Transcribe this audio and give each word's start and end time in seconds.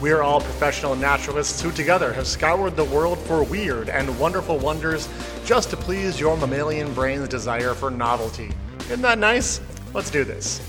We 0.00 0.12
are 0.12 0.22
all 0.22 0.40
professional 0.40 0.94
naturalists 0.94 1.60
who 1.60 1.72
together 1.72 2.12
have 2.12 2.28
scoured 2.28 2.76
the 2.76 2.84
world 2.84 3.18
for 3.18 3.42
weird 3.42 3.88
and 3.88 4.16
wonderful 4.20 4.56
wonders 4.56 5.08
just 5.44 5.70
to 5.70 5.76
please 5.76 6.20
your 6.20 6.36
mammalian 6.36 6.94
brain's 6.94 7.26
desire 7.26 7.74
for 7.74 7.90
novelty. 7.90 8.52
Isn't 8.82 9.02
that 9.02 9.18
nice? 9.18 9.60
Let's 9.92 10.08
do 10.08 10.22
this. 10.22 10.62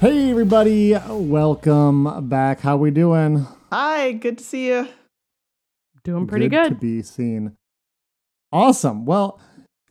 Hey 0.00 0.30
everybody, 0.30 0.96
welcome 1.06 2.28
back. 2.30 2.60
How 2.60 2.78
we 2.78 2.90
doing? 2.90 3.46
Hi, 3.70 4.12
good 4.12 4.38
to 4.38 4.44
see 4.44 4.68
you. 4.68 4.88
Doing 6.02 6.26
pretty 6.26 6.48
good. 6.48 6.62
good. 6.62 6.74
to 6.76 6.80
be 6.80 7.02
seen. 7.02 7.56
Awesome. 8.50 9.04
Well, 9.04 9.38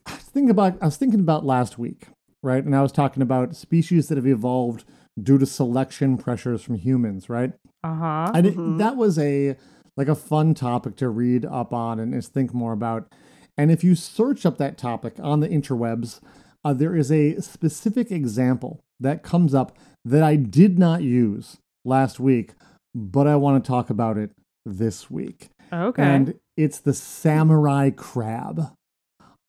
I 0.06 0.14
was 0.14 0.24
thinking 0.24 0.50
about 0.50 0.76
I 0.82 0.86
was 0.86 0.96
thinking 0.96 1.20
about 1.20 1.46
last 1.46 1.78
week, 1.78 2.08
right? 2.42 2.64
And 2.64 2.74
I 2.74 2.82
was 2.82 2.90
talking 2.90 3.22
about 3.22 3.54
species 3.54 4.08
that 4.08 4.18
have 4.18 4.26
evolved 4.26 4.84
due 5.22 5.38
to 5.38 5.46
selection 5.46 6.16
pressures 6.18 6.62
from 6.62 6.76
humans, 6.76 7.28
right? 7.28 7.52
Uh 7.84 7.94
huh. 7.94 8.30
I 8.34 8.40
did, 8.40 8.54
Mhm. 8.56 8.78
that 8.78 8.96
was 8.96 9.18
a 9.18 9.56
like 9.96 10.08
a 10.08 10.14
fun 10.14 10.54
topic 10.54 10.94
to 10.96 11.08
read 11.08 11.44
up 11.44 11.72
on 11.72 11.98
and 11.98 12.12
just 12.14 12.32
think 12.32 12.54
more 12.54 12.72
about. 12.72 13.08
And 13.56 13.70
if 13.72 13.82
you 13.82 13.96
search 13.96 14.46
up 14.46 14.56
that 14.58 14.78
topic 14.78 15.14
on 15.20 15.40
the 15.40 15.48
interwebs, 15.48 16.20
uh, 16.64 16.72
there 16.72 16.94
is 16.94 17.10
a 17.10 17.40
specific 17.40 18.12
example 18.12 18.78
that 19.00 19.24
comes 19.24 19.54
up 19.54 19.76
that 20.04 20.22
I 20.22 20.36
did 20.36 20.78
not 20.78 21.02
use 21.02 21.56
last 21.84 22.20
week, 22.20 22.54
but 22.94 23.26
I 23.26 23.34
want 23.34 23.62
to 23.64 23.68
talk 23.68 23.90
about 23.90 24.16
it 24.16 24.30
this 24.64 25.10
week. 25.10 25.48
Okay. 25.72 26.02
And 26.02 26.34
it's 26.56 26.78
the 26.78 26.94
samurai 26.94 27.90
crab, 27.90 28.68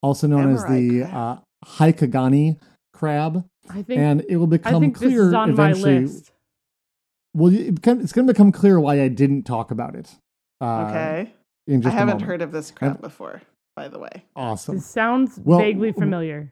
also 0.02 0.26
known 0.26 0.52
as 0.52 0.64
the 0.66 1.02
crab. 1.02 1.14
uh, 1.14 1.38
Heikegani 1.78 2.58
crab. 3.00 3.46
I 3.70 3.82
think 3.84 4.00
And 4.00 4.24
it 4.28 4.38
will 4.38 4.46
I 4.48 4.58
become 4.58 4.82
think 4.82 4.98
this 5.00 5.10
clear 5.10 5.28
is 5.30 5.34
on 5.34 5.52
eventually. 5.52 5.94
my 5.96 6.00
list. 6.02 6.32
Well, 7.34 7.54
it 7.54 7.76
become, 7.76 8.02
it's 8.02 8.12
going 8.12 8.28
to 8.28 8.34
become 8.34 8.52
clear 8.52 8.80
why 8.80 9.02
I 9.02 9.08
didn't 9.08 9.44
talk 9.44 9.72
about 9.72 9.96
it. 9.96 10.16
Uh, 10.60 10.88
okay. 10.90 11.34
In 11.68 11.80
I 11.80 11.84
just 11.84 11.88
a 11.96 11.98
haven't 11.98 12.14
moment. 12.16 12.28
heard 12.28 12.42
of 12.42 12.52
this 12.52 12.72
crab 12.72 13.00
before, 13.02 13.42
by 13.76 13.88
the 13.88 14.00
way. 14.00 14.26
Awesome. 14.36 14.76
This 14.76 14.86
sounds 14.88 15.40
Well, 15.44 15.60
vaguely 15.60 15.92
familiar. 15.92 16.52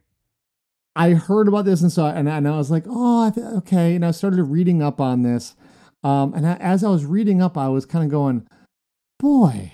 I 0.95 1.12
heard 1.12 1.48
about 1.48 1.66
this 1.66 1.81
and 1.81 1.92
saw, 1.92 2.09
and, 2.12 2.30
and 2.30 2.48
I 2.48 2.58
was 2.58 2.72
like, 2.72 2.86
oh, 2.88 3.26
I 3.28 3.30
th- 3.32 3.45
okay. 3.58 3.95
And 3.95 4.06
I 4.06 4.11
started 4.11 4.42
reading 4.44 4.82
up 4.82 5.02
on 5.02 5.23
this. 5.23 5.56
Um, 6.04 6.34
and 6.36 6.45
I, 6.48 6.54
as 6.56 6.84
I 6.84 6.89
was 6.89 7.06
reading 7.06 7.42
up, 7.42 7.58
I 7.58 7.67
was 7.70 7.86
kind 7.86 8.06
of 8.06 8.11
going, 8.11 8.48
boy, 9.20 9.73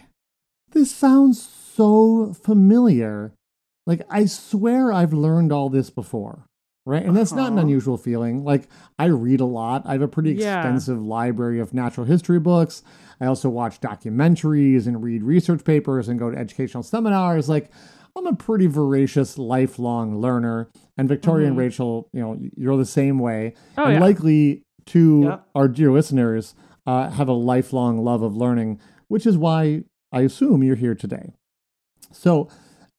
this 0.72 0.90
sounds 0.92 1.42
so 1.42 2.34
familiar. 2.34 3.34
Like, 3.86 4.02
I 4.10 4.26
swear 4.26 4.92
I've 4.94 5.12
learned 5.14 5.52
all 5.52 5.70
this 5.70 5.90
before. 5.90 6.46
Right. 6.86 7.06
And 7.06 7.16
that's 7.16 7.32
not 7.32 7.48
an 7.52 7.58
Uh-huh. 7.58 7.62
unusual 7.66 7.98
feeling. 7.98 8.44
Like, 8.44 8.68
I 9.00 9.06
read 9.06 9.40
a 9.40 9.46
lot. 9.46 9.84
I 9.86 9.94
have 9.94 10.02
a 10.02 10.08
pretty 10.08 10.34
Yeah. 10.34 10.58
extensive 10.60 11.02
library 11.02 11.60
of 11.60 11.74
natural 11.74 12.06
history 12.06 12.40
books. 12.40 12.84
I 13.22 13.26
also 13.26 13.50
watch 13.50 13.80
documentaries 13.80 14.86
and 14.86 15.02
read 15.02 15.24
research 15.24 15.64
papers 15.64 16.10
and 16.10 16.20
go 16.20 16.30
to 16.30 16.38
educational 16.38 16.84
seminars. 16.84 17.48
Like, 17.48 17.72
I'm 18.18 18.28
a 18.28 18.34
pretty 18.36 18.68
voracious, 18.68 19.38
lifelong 19.38 20.20
learner. 20.20 20.68
And 20.98 21.08
Victoria 21.08 21.48
and 21.48 21.56
Mhm. 21.56 21.60
Rachel, 21.60 22.10
you 22.14 22.22
know, 22.22 22.38
you're 22.58 22.78
the 22.78 22.86
same 22.86 23.18
way. 23.18 23.54
Oh 23.78 23.86
and 23.86 23.94
yeah. 23.94 24.00
likely 24.02 24.64
to 24.88 25.22
Yeah. 25.24 25.38
our 25.56 25.68
dear 25.70 25.92
listeners 25.92 26.54
uh, 26.86 27.10
have 27.12 27.30
a 27.30 27.34
lifelong 27.34 28.04
love 28.04 28.22
of 28.24 28.36
learning, 28.36 28.78
which 29.08 29.26
is 29.26 29.38
why 29.38 29.86
I 30.12 30.22
assume 30.22 30.64
you're 30.64 30.76
here 30.76 30.96
today. 30.96 31.32
So, 32.12 32.50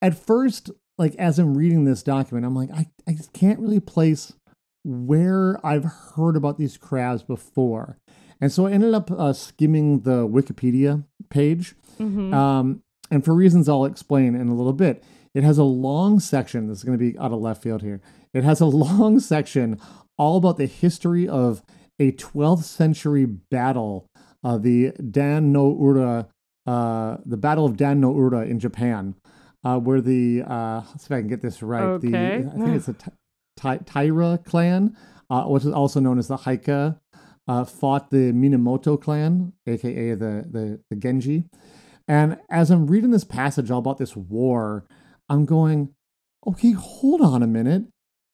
at 0.01 0.15
first, 0.15 0.71
like 0.99 1.15
as 1.17 1.39
I'm 1.39 1.57
reading 1.57 1.85
this 1.85 2.03
document, 2.03 2.47
I'm 2.47 2.55
like, 2.55 2.71
I, 2.73 2.87
I 3.07 3.13
just 3.13 3.33
can't 3.33 3.59
really 3.59 3.81
place 3.81 4.33
where 4.85 5.59
I've 5.65 5.85
heard 5.85 6.37
about 6.37 6.59
these 6.59 6.77
crabs 6.77 7.23
before. 7.23 7.99
And 8.41 8.53
so 8.53 8.67
I 8.67 8.73
ended 8.73 8.95
up 8.95 9.11
uh, 9.11 9.33
skimming 9.33 10.01
the 10.01 10.29
Wikipedia 10.29 11.05
page. 11.31 11.75
Mhm. 11.99 12.35
Um, 12.35 12.83
and 13.11 13.25
for 13.25 13.35
reasons 13.35 13.69
I'll 13.69 13.85
explain 13.85 14.35
in 14.35 14.49
a 14.49 14.55
little 14.55 14.73
bit, 14.73 15.03
it 15.35 15.45
has 15.45 15.59
a 15.59 15.65
long 15.65 16.21
section. 16.21 16.69
This 16.69 16.79
is 16.79 16.85
going 16.85 16.99
to 16.99 17.13
be 17.13 17.19
out 17.19 17.33
of 17.33 17.41
left 17.41 17.63
field 17.63 17.83
here. 17.83 18.01
It 18.33 18.45
has 18.45 18.61
a 18.61 18.67
long 18.67 19.21
section 19.21 19.81
all 20.19 20.37
about 20.37 20.59
the 20.59 20.67
history 20.67 21.29
of 21.29 21.63
a 21.99 22.13
12th 22.13 22.65
century 22.65 23.25
battle, 23.25 24.07
uh, 24.43 24.59
the 24.59 24.91
Dan 24.93 25.53
no 25.53 25.77
Ura, 25.77 26.29
uh, 26.67 27.17
the 27.25 27.37
Battle 27.37 27.65
of 27.67 27.77
Dan 27.77 28.01
no 28.01 28.13
Ura 28.15 28.43
in 28.47 28.59
Japan, 28.59 29.15
uh, 29.65 29.79
where 29.79 30.01
the 30.01 30.43
uh, 30.47 30.83
let's 30.91 31.05
see 31.05 31.07
if 31.07 31.13
I 31.13 31.21
can 31.21 31.29
get 31.29 31.43
this 31.43 31.63
right. 31.63 32.01
The 32.01 32.09
Okay. 32.09 32.37
I 32.37 32.51
think 32.51 32.77
it's 32.77 32.87
the 32.87 32.97
Ty- 33.57 33.79
Taira 33.79 34.39
clan, 34.45 34.97
uh, 35.31 35.45
which 35.45 35.65
is 35.65 35.73
also 35.73 36.01
known 36.01 36.19
as 36.19 36.29
the 36.29 36.37
Heike, 36.39 36.69
uh, 36.69 37.65
fought 37.65 38.11
the 38.11 38.33
Minamoto 38.33 39.01
clan, 39.01 39.53
aka 39.67 40.15
the 40.15 40.45
the, 40.51 40.81
the 40.91 40.97
Genji. 40.97 41.45
And 42.07 42.39
as 42.51 42.71
I'm 42.71 42.87
reading 42.87 43.11
this 43.11 43.25
passage 43.25 43.71
all 43.71 43.79
about 43.79 43.97
this 43.99 44.15
war, 44.15 44.85
I'm 45.31 45.47
going, 45.47 45.95
okay, 46.47 46.73
hold 46.73 47.23
on 47.23 47.43
a 47.43 47.47
minute. 47.47 47.85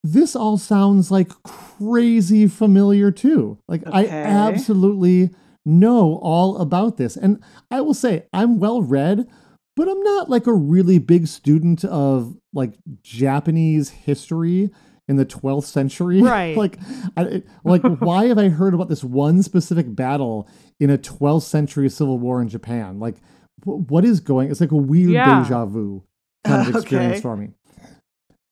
This 0.03 0.35
all 0.35 0.59
sounds 0.59 1.11
like 1.11 1.29
crazy 1.45 2.47
familiar 2.49 3.11
too. 3.13 3.59
Like 3.69 3.83
I 3.87 4.07
absolutely 4.09 5.31
know 5.65 6.19
all 6.23 6.59
about 6.59 6.97
this. 6.97 7.17
And 7.17 7.41
I 7.71 7.83
will 7.83 7.95
say 7.95 8.25
I'm 8.33 8.59
well 8.59 8.83
read, 8.83 9.29
but 9.81 9.89
I'm 9.89 10.03
not 10.03 10.29
like 10.29 10.47
a 10.47 10.53
really 10.53 10.99
big 10.99 11.27
student 11.27 11.85
of 11.87 12.37
like 12.53 12.75
Japanese 13.03 13.89
history 13.89 14.71
in 15.09 15.17
the 15.17 15.25
12th 15.25 15.65
century. 15.65 16.21
Right. 16.23 16.57
like 16.57 16.79
I, 17.17 17.43
like 17.65 17.83
why 18.01 18.27
have 18.27 18.37
I 18.39 18.49
heard 18.51 18.75
about 18.75 18.89
this 18.91 19.03
one 19.03 19.43
specific 19.43 19.95
battle 19.95 20.47
in 20.79 20.91
a 20.91 20.99
12th 20.99 21.43
century 21.45 21.89
civil 21.89 22.19
war 22.19 22.43
in 22.43 22.49
Japan? 22.49 23.01
Like 23.01 23.17
wh- 23.65 23.91
what 23.91 24.05
is 24.05 24.21
going? 24.21 24.51
It's 24.51 24.61
like 24.61 24.71
a 24.73 24.77
weird 24.77 25.11
Yeah. 25.13 25.43
deja 25.43 25.65
vu 25.65 26.03
kind 26.45 26.69
of 26.69 26.77
experience 26.83 27.13
Okay. 27.15 27.21
for 27.23 27.37
me. 27.37 27.49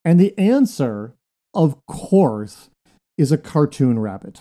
And 0.05 0.19
the 0.19 0.37
answer, 0.39 1.15
of 1.53 1.85
course, 1.87 2.71
is 3.19 3.31
a 3.33 3.37
cartoon 3.39 3.99
rabbit. 3.99 4.41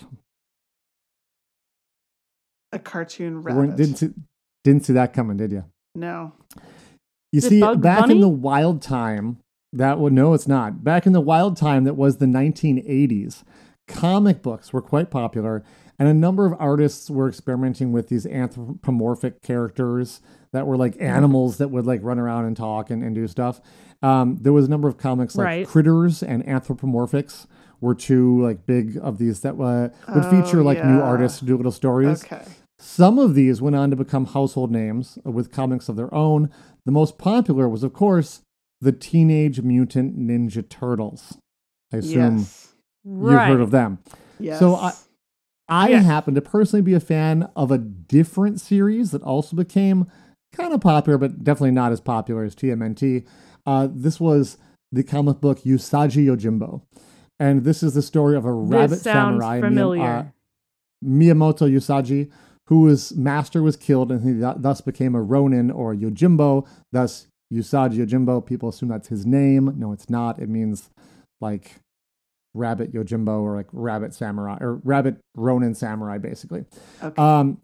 A 2.72 2.78
cartoon 2.78 3.42
rabbit. 3.42 3.76
Didn't 3.76 3.96
see, 3.96 4.10
didn't 4.64 4.84
see 4.86 4.92
that 4.94 5.12
coming, 5.12 5.36
did 5.36 5.52
you? 5.52 5.64
no. 5.94 6.32
You 7.32 7.38
Is 7.38 7.48
see, 7.48 7.60
back 7.60 8.08
in 8.08 8.20
the 8.20 8.28
wild 8.28 8.80
time, 8.80 9.38
that 9.72 9.98
would 9.98 10.12
no, 10.12 10.32
it's 10.34 10.48
not. 10.48 10.82
Back 10.82 11.06
in 11.06 11.12
the 11.12 11.20
wild 11.20 11.56
time 11.56 11.84
that 11.84 11.94
was 11.94 12.16
the 12.16 12.26
1980s, 12.26 13.42
comic 13.86 14.42
books 14.42 14.72
were 14.72 14.80
quite 14.80 15.10
popular, 15.10 15.62
and 15.98 16.08
a 16.08 16.14
number 16.14 16.46
of 16.46 16.54
artists 16.58 17.10
were 17.10 17.28
experimenting 17.28 17.92
with 17.92 18.08
these 18.08 18.24
anthropomorphic 18.26 19.42
characters 19.42 20.20
that 20.52 20.66
were 20.66 20.76
like 20.76 20.96
animals 21.00 21.58
that 21.58 21.68
would 21.68 21.86
like 21.86 22.00
run 22.02 22.18
around 22.18 22.46
and 22.46 22.56
talk 22.56 22.90
and, 22.90 23.02
and 23.02 23.14
do 23.14 23.26
stuff. 23.28 23.60
Um, 24.02 24.38
there 24.40 24.52
was 24.52 24.66
a 24.66 24.70
number 24.70 24.88
of 24.88 24.96
comics 24.96 25.36
like 25.36 25.44
Right. 25.44 25.66
Critters 25.66 26.22
and 26.22 26.44
Anthropomorphics 26.46 27.46
were 27.80 27.94
two 27.94 28.40
like 28.42 28.64
big 28.64 28.96
of 29.02 29.18
these 29.18 29.40
that 29.40 29.54
uh, 29.54 29.54
would 30.14 30.24
Oh, 30.24 30.30
feature 30.30 30.62
like 30.62 30.82
new 30.84 31.00
artists 31.00 31.40
to 31.40 31.44
do 31.44 31.56
little 31.56 31.72
stories. 31.72 32.24
Okay. 32.24 32.42
Some 32.80 33.18
of 33.18 33.34
these 33.34 33.60
went 33.60 33.74
on 33.74 33.90
to 33.90 33.96
become 33.96 34.26
household 34.26 34.70
names 34.70 35.18
with 35.24 35.50
comics 35.50 35.88
of 35.88 35.96
their 35.96 36.12
own. 36.14 36.48
The 36.88 36.92
most 36.92 37.18
popular 37.18 37.68
was, 37.68 37.82
of 37.82 37.92
course, 37.92 38.40
the 38.80 38.92
Teenage 38.92 39.60
Mutant 39.60 40.18
Ninja 40.18 40.66
Turtles. 40.66 41.36
I 41.92 41.98
assume 41.98 42.38
Yes. 42.38 42.74
you've 43.04 43.20
right. 43.20 43.48
heard 43.48 43.60
of 43.60 43.70
them. 43.72 43.98
Yes. 44.40 44.58
So 44.58 44.74
I- 44.76 44.94
I 45.68 45.90
Yes. 45.90 46.06
happen 46.06 46.34
to 46.34 46.40
personally 46.40 46.80
be 46.80 46.94
a 46.94 46.98
fan 47.00 47.46
of 47.54 47.70
a 47.70 47.76
different 47.76 48.58
series 48.58 49.10
that 49.10 49.20
also 49.20 49.54
became 49.54 50.06
kind 50.54 50.72
of 50.72 50.80
popular, 50.80 51.18
but 51.18 51.44
definitely 51.44 51.72
not 51.72 51.92
as 51.92 52.00
popular 52.00 52.42
as 52.42 52.54
TMNT. 52.54 53.26
Uh, 53.66 53.86
this 53.92 54.18
was 54.18 54.56
the 54.90 55.02
comic 55.02 55.42
book 55.42 55.58
Usagi 55.64 56.24
Yojimbo. 56.24 56.80
And 57.38 57.64
this 57.64 57.82
is 57.82 57.92
the 57.92 58.00
story 58.00 58.34
of 58.34 58.46
a 58.46 58.52
rabbit 58.54 59.00
samurai, 59.00 59.58
Miyam- 59.58 59.60
familiar. 59.60 60.02
uh, 60.02 60.24
Miyamoto 61.04 61.70
Usagi, 61.70 62.30
whose 62.68 63.14
master 63.16 63.62
was 63.62 63.76
killed 63.76 64.10
and 64.12 64.22
he 64.22 64.32
thus 64.60 64.80
became 64.80 65.14
a 65.14 65.22
Ronin 65.22 65.70
or 65.70 65.94
Yojimbo. 65.94 66.66
Thus, 66.92 67.26
Usagi 67.52 67.94
Yojimbo, 68.04 68.44
people 68.44 68.68
assume 68.68 68.90
that's 68.90 69.08
his 69.08 69.24
name. 69.24 69.72
No, 69.76 69.92
it's 69.92 70.10
not. 70.10 70.38
It 70.38 70.48
means 70.50 70.90
like 71.40 71.76
rabbit 72.54 72.92
Yojimbo 72.92 73.40
or 73.40 73.56
like 73.56 73.68
rabbit 73.72 74.12
samurai 74.14 74.58
or 74.60 74.80
rabbit 74.84 75.16
Ronin 75.34 75.74
samurai, 75.74 76.18
basically. 76.18 76.64
okay. 77.02 77.20
Um, 77.22 77.58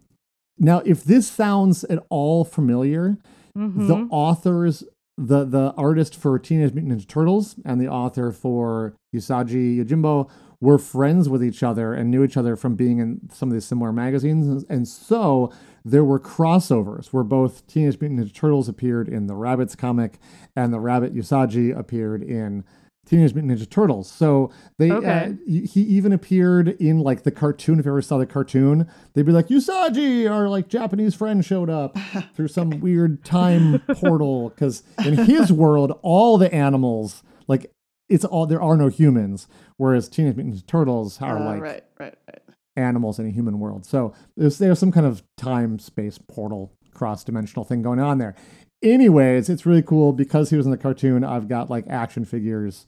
now, 0.57 0.81
if 0.85 1.03
this 1.03 1.27
sounds 1.27 1.83
at 1.85 1.99
all 2.09 2.43
familiar, 2.45 3.17
Mhm. 3.57 3.87
the 3.87 4.07
authors 4.09 4.83
the 5.17 5.45
the 5.45 5.71
artist 5.77 6.13
for 6.15 6.37
Teenage 6.39 6.73
Mutant 6.73 6.99
Ninja 6.99 7.07
Turtles 7.07 7.55
and 7.63 7.79
the 7.79 7.87
author 7.87 8.31
for 8.33 8.95
Usagi 9.15 9.77
Yojimbo 9.77 10.29
were 10.65 10.77
friends 10.77 11.29
with 11.29 11.43
each 11.43 11.63
other 11.63 11.93
and 11.93 12.11
knew 12.11 12.23
each 12.23 12.35
other 12.37 12.55
from 12.55 12.75
being 12.75 12.97
in 12.99 13.21
some 13.31 13.49
of 13.49 13.53
these 13.53 13.65
similar 13.65 13.93
magazines, 13.93 14.65
and 14.69 14.87
so 14.87 15.51
there 15.85 16.03
were 16.03 16.19
crossovers 16.19 17.07
where 17.07 17.23
both 17.23 17.65
Teenage 17.67 17.99
Mutant 18.01 18.19
Ninja 18.19 18.33
Turtles 18.33 18.67
appeared 18.67 19.07
in 19.07 19.27
the 19.27 19.35
Rabbits 19.35 19.75
comic, 19.75 20.19
and 20.55 20.73
the 20.73 20.79
Rabbit 20.79 21.13
Usagi 21.15 21.77
appeared 21.77 22.23
in 22.23 22.63
Teenage 23.05 23.35
Mutant 23.35 23.59
Ninja 23.59 23.69
Turtles. 23.69 24.09
So 24.11 24.49
they 24.79 24.89
uh, 24.89 24.95
Okay. 24.95 25.35
y- 25.47 25.67
he 25.71 25.81
even 25.81 26.11
appeared 26.11 26.69
in 26.81 26.99
like 27.01 27.21
the 27.21 27.29
cartoon. 27.31 27.77
If 27.79 27.85
you 27.85 27.91
ever 27.91 28.01
saw 28.01 28.17
the 28.17 28.25
cartoon, 28.25 28.87
they'd 29.13 29.27
be 29.27 29.31
like 29.31 29.49
Usagi, 29.49 30.27
our 30.29 30.49
like 30.49 30.67
Japanese 30.69 31.13
friend 31.13 31.45
showed 31.45 31.69
up 31.69 31.95
through 32.35 32.47
some 32.47 32.79
weird 32.79 33.23
time 33.23 33.79
portal. 33.99 34.49
Because 34.49 34.81
in 35.05 35.13
his 35.25 35.51
world, 35.53 35.99
all 36.01 36.39
the 36.39 36.51
animals 36.51 37.21
like 37.47 37.71
it's 38.09 38.25
all 38.25 38.45
there 38.45 38.61
are 38.61 38.77
no 38.77 38.87
humans, 38.87 39.47
whereas 39.77 40.07
Teenage 40.09 40.35
Mutant 40.35 40.55
Ninja 40.55 40.67
Turtles 40.67 41.21
are 41.21 41.37
Uh, 41.37 41.45
like 41.45 41.61
right, 41.61 41.83
right, 41.99 42.17
right. 42.27 42.39
animals 42.75 43.19
in 43.19 43.25
a 43.25 43.31
human 43.31 43.59
world. 43.59 43.85
So 43.85 44.13
there's 44.37 44.57
there's 44.57 44.79
some 44.79 44.91
kind 44.91 45.05
of 45.05 45.23
time 45.37 45.79
space 45.79 46.17
portal 46.17 46.71
cross 46.93 47.23
dimensional 47.23 47.65
thing 47.65 47.81
going 47.81 47.99
on 47.99 48.17
there. 48.19 48.35
Anyways, 48.83 49.49
it's 49.49 49.65
really 49.65 49.81
cool 49.81 50.13
because 50.13 50.49
he 50.49 50.57
was 50.57 50.65
in 50.65 50.71
the 50.71 50.77
cartoon. 50.77 51.23
I've 51.23 51.47
got 51.47 51.69
like 51.69 51.85
action 51.89 52.25
figures 52.25 52.87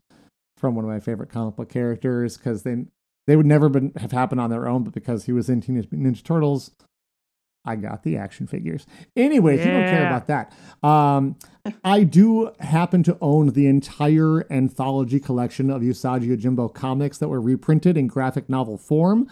from 0.58 0.76
one 0.76 0.86
of 0.86 0.92
my 0.92 1.00
favorite 1.00 1.30
comic 1.30 1.56
book 1.56 1.70
characters 1.70 2.38
because 2.38 2.64
they 2.64 2.86
they 3.26 3.36
would 3.36 3.46
never 3.46 3.68
been, 3.68 3.92
have 3.98 4.12
happened 4.14 4.40
on 4.40 4.50
their 4.50 4.68
own, 4.70 4.84
but 4.84 4.94
because 4.94 5.26
he 5.26 5.34
was 5.34 5.50
in 5.50 5.60
Teenage 5.60 5.88
Mutant 5.92 6.16
Ninja 6.16 6.24
Turtles, 6.24 6.72
I 7.68 7.76
got 7.76 8.04
the 8.04 8.18
action 8.18 8.48
figures. 8.48 8.86
Anyways, 9.16 9.60
you 9.66 9.72
don't 9.72 9.84
care 9.84 10.08
about 10.08 10.28
that. 10.28 10.54
Um, 10.88 11.36
I 11.84 12.04
do 12.04 12.52
happen 12.60 13.04
to 13.04 13.18
own 13.22 13.50
the 13.50 13.68
entire 13.68 14.46
anthology 14.52 15.20
collection 15.20 15.70
of 15.70 15.82
Usagi 15.82 16.28
Yojimbo 16.36 16.74
comics 16.74 17.18
that 17.18 17.28
were 17.28 17.42
reprinted 17.42 17.98
in 17.98 18.08
graphic 18.08 18.48
novel 18.50 18.78
form. 18.78 19.28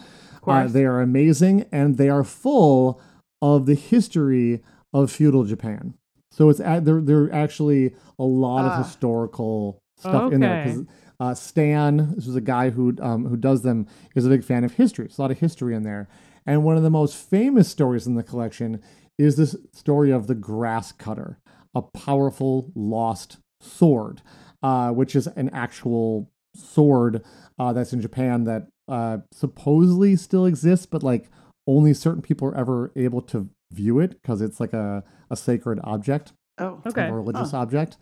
Uh, 0.46 0.68
they 0.68 0.84
are 0.84 1.00
amazing 1.00 1.64
and 1.72 1.96
they 1.96 2.08
are 2.08 2.22
full 2.22 3.00
of 3.42 3.66
the 3.66 3.74
history 3.74 4.62
of 4.92 5.10
feudal 5.10 5.44
Japan. 5.44 5.94
So 6.30 6.50
it's 6.50 6.58
there. 6.58 6.80
There 7.00 7.24
are 7.24 7.32
actually 7.32 7.94
a 8.18 8.24
lot 8.24 8.64
Ah. 8.66 8.78
of 8.78 8.84
historical 8.86 9.78
stuff 9.96 10.32
in 10.32 10.40
there 10.40 10.64
because 10.64 10.84
uh, 11.18 11.34
Stan, 11.34 12.12
this 12.14 12.26
is 12.26 12.36
a 12.36 12.40
guy 12.42 12.68
who 12.70 12.94
um, 13.00 13.24
who 13.26 13.36
does 13.38 13.62
them, 13.62 13.86
is 14.14 14.26
a 14.26 14.28
big 14.28 14.44
fan 14.44 14.62
of 14.64 14.74
history. 14.74 15.06
There's 15.06 15.18
a 15.18 15.22
lot 15.22 15.30
of 15.30 15.38
history 15.38 15.74
in 15.74 15.82
there, 15.82 16.08
and 16.46 16.62
one 16.64 16.76
of 16.76 16.82
the 16.82 16.90
most 16.90 17.16
famous 17.16 17.68
stories 17.68 18.06
in 18.06 18.14
the 18.14 18.22
collection 18.22 18.82
is 19.18 19.36
this 19.36 19.56
story 19.72 20.10
of 20.10 20.26
the 20.26 20.34
grass 20.34 20.92
cutter, 20.92 21.38
a 21.74 21.82
powerful 21.82 22.70
lost 22.74 23.38
sword, 23.60 24.22
uh, 24.62 24.90
which 24.90 25.16
is 25.16 25.26
an 25.28 25.48
actual 25.50 26.30
sword 26.54 27.22
uh, 27.58 27.72
that's 27.72 27.92
in 27.92 28.00
Japan 28.00 28.44
that 28.44 28.68
uh, 28.88 29.18
supposedly 29.32 30.16
still 30.16 30.46
exists, 30.46 30.86
but 30.86 31.02
like 31.02 31.28
only 31.66 31.92
certain 31.94 32.22
people 32.22 32.46
are 32.48 32.56
ever 32.56 32.92
able 32.96 33.20
to 33.22 33.48
view 33.72 33.98
it 33.98 34.10
because 34.22 34.40
it's 34.40 34.60
like 34.60 34.72
a, 34.72 35.02
a 35.30 35.36
sacred 35.36 35.80
object 35.82 36.32
Oh, 36.58 36.80
like 36.84 36.96
Okay. 36.96 37.08
a 37.08 37.12
religious 37.12 37.50
Huh. 37.50 37.58
object. 37.58 37.96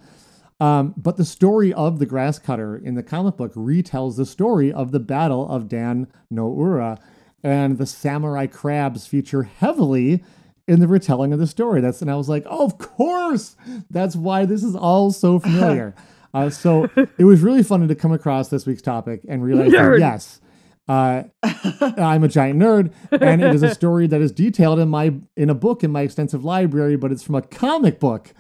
Um, 0.61 0.94
but 0.96 1.17
the 1.17 1.25
story 1.25 1.73
of 1.73 1.99
the 1.99 2.06
grass 2.06 2.38
cutter 2.38 2.76
in 2.76 2.94
the 2.94 3.02
comic 3.02 3.37
book 3.37 3.52
retells 3.55 4.17
the 4.17 4.26
story 4.26 4.73
of 4.73 4.93
the 4.93 5.00
Battle 5.00 5.49
of 5.49 5.69
Dan 5.69 6.06
no 6.31 6.49
Ura, 6.55 6.99
and 7.44 7.79
the 7.79 7.87
samurai 7.87 8.46
crabs 8.46 9.06
feature 9.06 9.44
heavily 9.44 10.25
in 10.67 10.81
the 10.81 10.88
retelling 10.88 11.32
of 11.32 11.38
the 11.38 11.46
story. 11.46 11.81
That's 11.81 12.00
and 12.02 12.11
I 12.11 12.17
was 12.17 12.29
like, 12.29 12.44
oh, 12.46 12.64
of 12.64 12.79
course, 12.79 13.55
that's 13.91 14.17
why 14.17 14.46
this 14.46 14.64
is 14.64 14.75
all 14.75 15.12
so 15.12 15.38
familiar. 15.41 15.94
uh, 16.32 16.50
so 16.50 16.91
it 17.19 17.25
was 17.25 17.43
really 17.43 17.62
funny 17.62 17.87
to 17.87 17.94
come 17.94 18.12
across 18.12 18.49
this 18.49 18.67
week's 18.67 18.82
topic 18.82 19.20
and 19.29 19.44
realize 19.44 19.70
that 19.70 19.99
yes, 20.00 20.41
uh, 20.88 21.25
I'm 21.43 22.25
a 22.25 22.29
giant 22.29 22.58
nerd, 22.58 22.93
and 23.11 23.43
it 23.43 23.55
is 23.55 23.62
a 23.62 23.75
story 23.75 24.06
that 24.06 24.20
is 24.20 24.32
detailed 24.32 24.79
in 24.79 24.88
my 24.88 25.14
in 25.37 25.49
a 25.49 25.55
book 25.55 25.85
in 25.85 25.91
my 25.91 26.02
extensive 26.02 26.44
library, 26.44 26.96
but 26.96 27.12
it's 27.12 27.23
from 27.23 27.35
a 27.35 27.43
comic 27.43 28.00
book, 28.00 28.32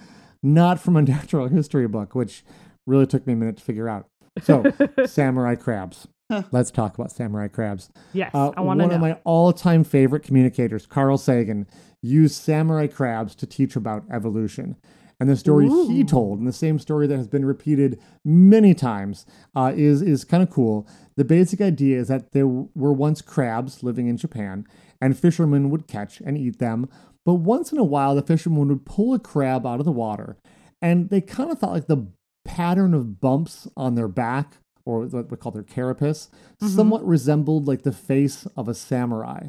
not 0.42 0.80
from 0.80 0.96
a 0.96 1.02
natural 1.02 1.48
history 1.48 1.88
book, 1.88 2.14
which 2.14 2.44
really 2.86 3.06
took 3.06 3.26
me 3.26 3.32
a 3.32 3.36
minute 3.36 3.58
to 3.58 3.62
figure 3.64 3.88
out. 3.88 4.08
So, 4.42 4.64
samurai 5.06 5.54
crabs. 5.54 6.08
Let's 6.52 6.70
talk 6.70 6.94
about 6.96 7.10
samurai 7.12 7.48
crabs. 7.48 7.90
Yes, 8.12 8.30
Uh, 8.34 8.50
I 8.56 8.60
want 8.60 8.80
to 8.80 8.84
one 8.84 8.88
know. 8.90 8.94
of 8.96 9.00
my 9.00 9.18
all-time 9.24 9.84
favorite 9.84 10.22
communicators, 10.22 10.86
Carl 10.86 11.18
Sagan, 11.18 11.66
used 12.02 12.34
samurai 12.34 12.86
crabs 12.86 13.34
to 13.36 13.46
teach 13.46 13.76
about 13.76 14.04
evolution. 14.10 14.76
And 15.20 15.30
the 15.30 15.36
story 15.36 15.68
he 15.68 16.02
told, 16.02 16.38
and 16.40 16.48
the 16.48 16.52
same 16.52 16.78
story 16.78 17.06
that 17.06 17.16
has 17.16 17.28
been 17.28 17.44
repeated 17.44 18.00
many 18.24 18.74
times, 18.74 19.24
uh, 19.54 19.72
is 19.74 20.02
is 20.02 20.24
kind 20.24 20.42
of 20.42 20.50
cool. 20.50 20.88
The 21.16 21.24
basic 21.24 21.60
idea 21.60 22.00
is 22.00 22.08
that 22.08 22.32
there 22.32 22.48
were 22.48 22.92
once 22.92 23.22
crabs 23.22 23.82
living 23.84 24.08
in 24.08 24.16
Japan, 24.16 24.66
and 25.00 25.16
fishermen 25.16 25.70
would 25.70 25.86
catch 25.86 26.20
and 26.20 26.36
eat 26.36 26.58
them. 26.58 26.88
But 27.24 27.34
once 27.34 27.70
in 27.72 27.78
a 27.78 27.84
while, 27.84 28.14
the 28.16 28.22
fishermen 28.22 28.68
would 28.68 28.84
pull 28.84 29.14
a 29.14 29.18
crab 29.20 29.64
out 29.64 29.78
of 29.78 29.86
the 29.86 29.92
water, 29.92 30.36
and 30.82 31.08
they 31.10 31.20
kind 31.20 31.50
of 31.50 31.58
thought 31.60 31.72
like 31.72 31.86
the 31.86 32.08
pattern 32.44 32.92
of 32.92 33.20
bumps 33.20 33.68
on 33.76 33.94
their 33.94 34.08
back, 34.08 34.58
or 34.86 35.00
what 35.06 35.30
we 35.30 35.36
call 35.36 35.52
their 35.52 35.62
carapace, 35.62 36.28
somewhat 36.60 37.06
resembled 37.06 37.66
like 37.66 37.82
the 37.82 37.92
face 37.92 38.46
of 38.56 38.68
a 38.68 38.74
samurai. 38.74 39.48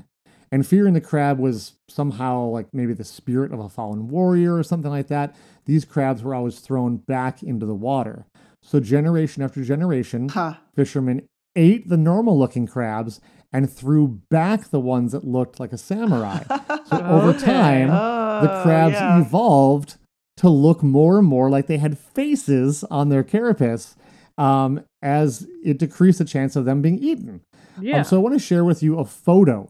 And 0.52 0.66
fearing 0.66 0.94
the 0.94 1.02
crab 1.02 1.40
was 1.40 1.74
somehow 1.90 2.46
like 2.46 2.68
maybe 2.74 2.94
the 2.94 3.04
spirit 3.04 3.52
of 3.52 3.60
a 3.60 3.68
fallen 3.68 4.08
warrior 4.08 4.56
or 4.56 4.64
something 4.64 4.92
like 4.92 5.08
that. 5.08 5.36
These 5.66 5.84
crabs 5.86 6.24
were 6.24 6.36
always 6.36 6.60
thrown 6.60 6.98
back 6.98 7.42
into 7.44 7.66
the 7.66 7.74
water. 7.76 8.26
So 8.62 8.80
generation 8.80 9.44
after 9.44 9.64
generation, 9.64 10.30
huh. 10.30 10.54
fishermen 10.76 11.28
ate 11.56 11.90
the 11.90 11.98
normal 11.98 12.38
looking 12.38 12.68
crabs 12.68 13.20
and 13.52 13.70
threw 13.72 14.08
back 14.30 14.70
the 14.70 14.80
ones 14.80 15.12
that 15.14 15.24
looked 15.26 15.60
like 15.60 15.74
a 15.74 15.78
samurai. 15.78 16.44
So 16.88 17.04
over 17.04 17.34
time, 17.34 17.88
the 17.88 18.60
Oh, 18.60 18.62
crabs 18.62 18.94
yeah. 18.94 19.20
evolved 19.20 19.96
to 20.38 20.50
look 20.50 20.84
more 20.84 21.18
and 21.18 21.28
more 21.28 21.50
like 21.50 21.66
they 21.66 21.80
had 21.80 21.98
faces 21.98 22.84
on 22.92 23.10
their 23.10 23.24
carapace 23.24 23.96
um, 24.38 24.84
as 25.06 25.48
it 25.64 25.78
decreased 25.78 26.18
the 26.18 26.26
chance 26.26 26.56
of 26.56 26.66
them 26.66 26.82
being 26.82 26.98
eaten. 27.00 27.42
yeah. 27.80 28.00
Um, 28.00 28.04
so 28.04 28.18
I 28.18 28.20
want 28.20 28.34
to 28.34 28.40
share 28.40 28.66
with 28.66 28.82
you 28.82 28.98
a 29.00 29.06
photo 29.06 29.70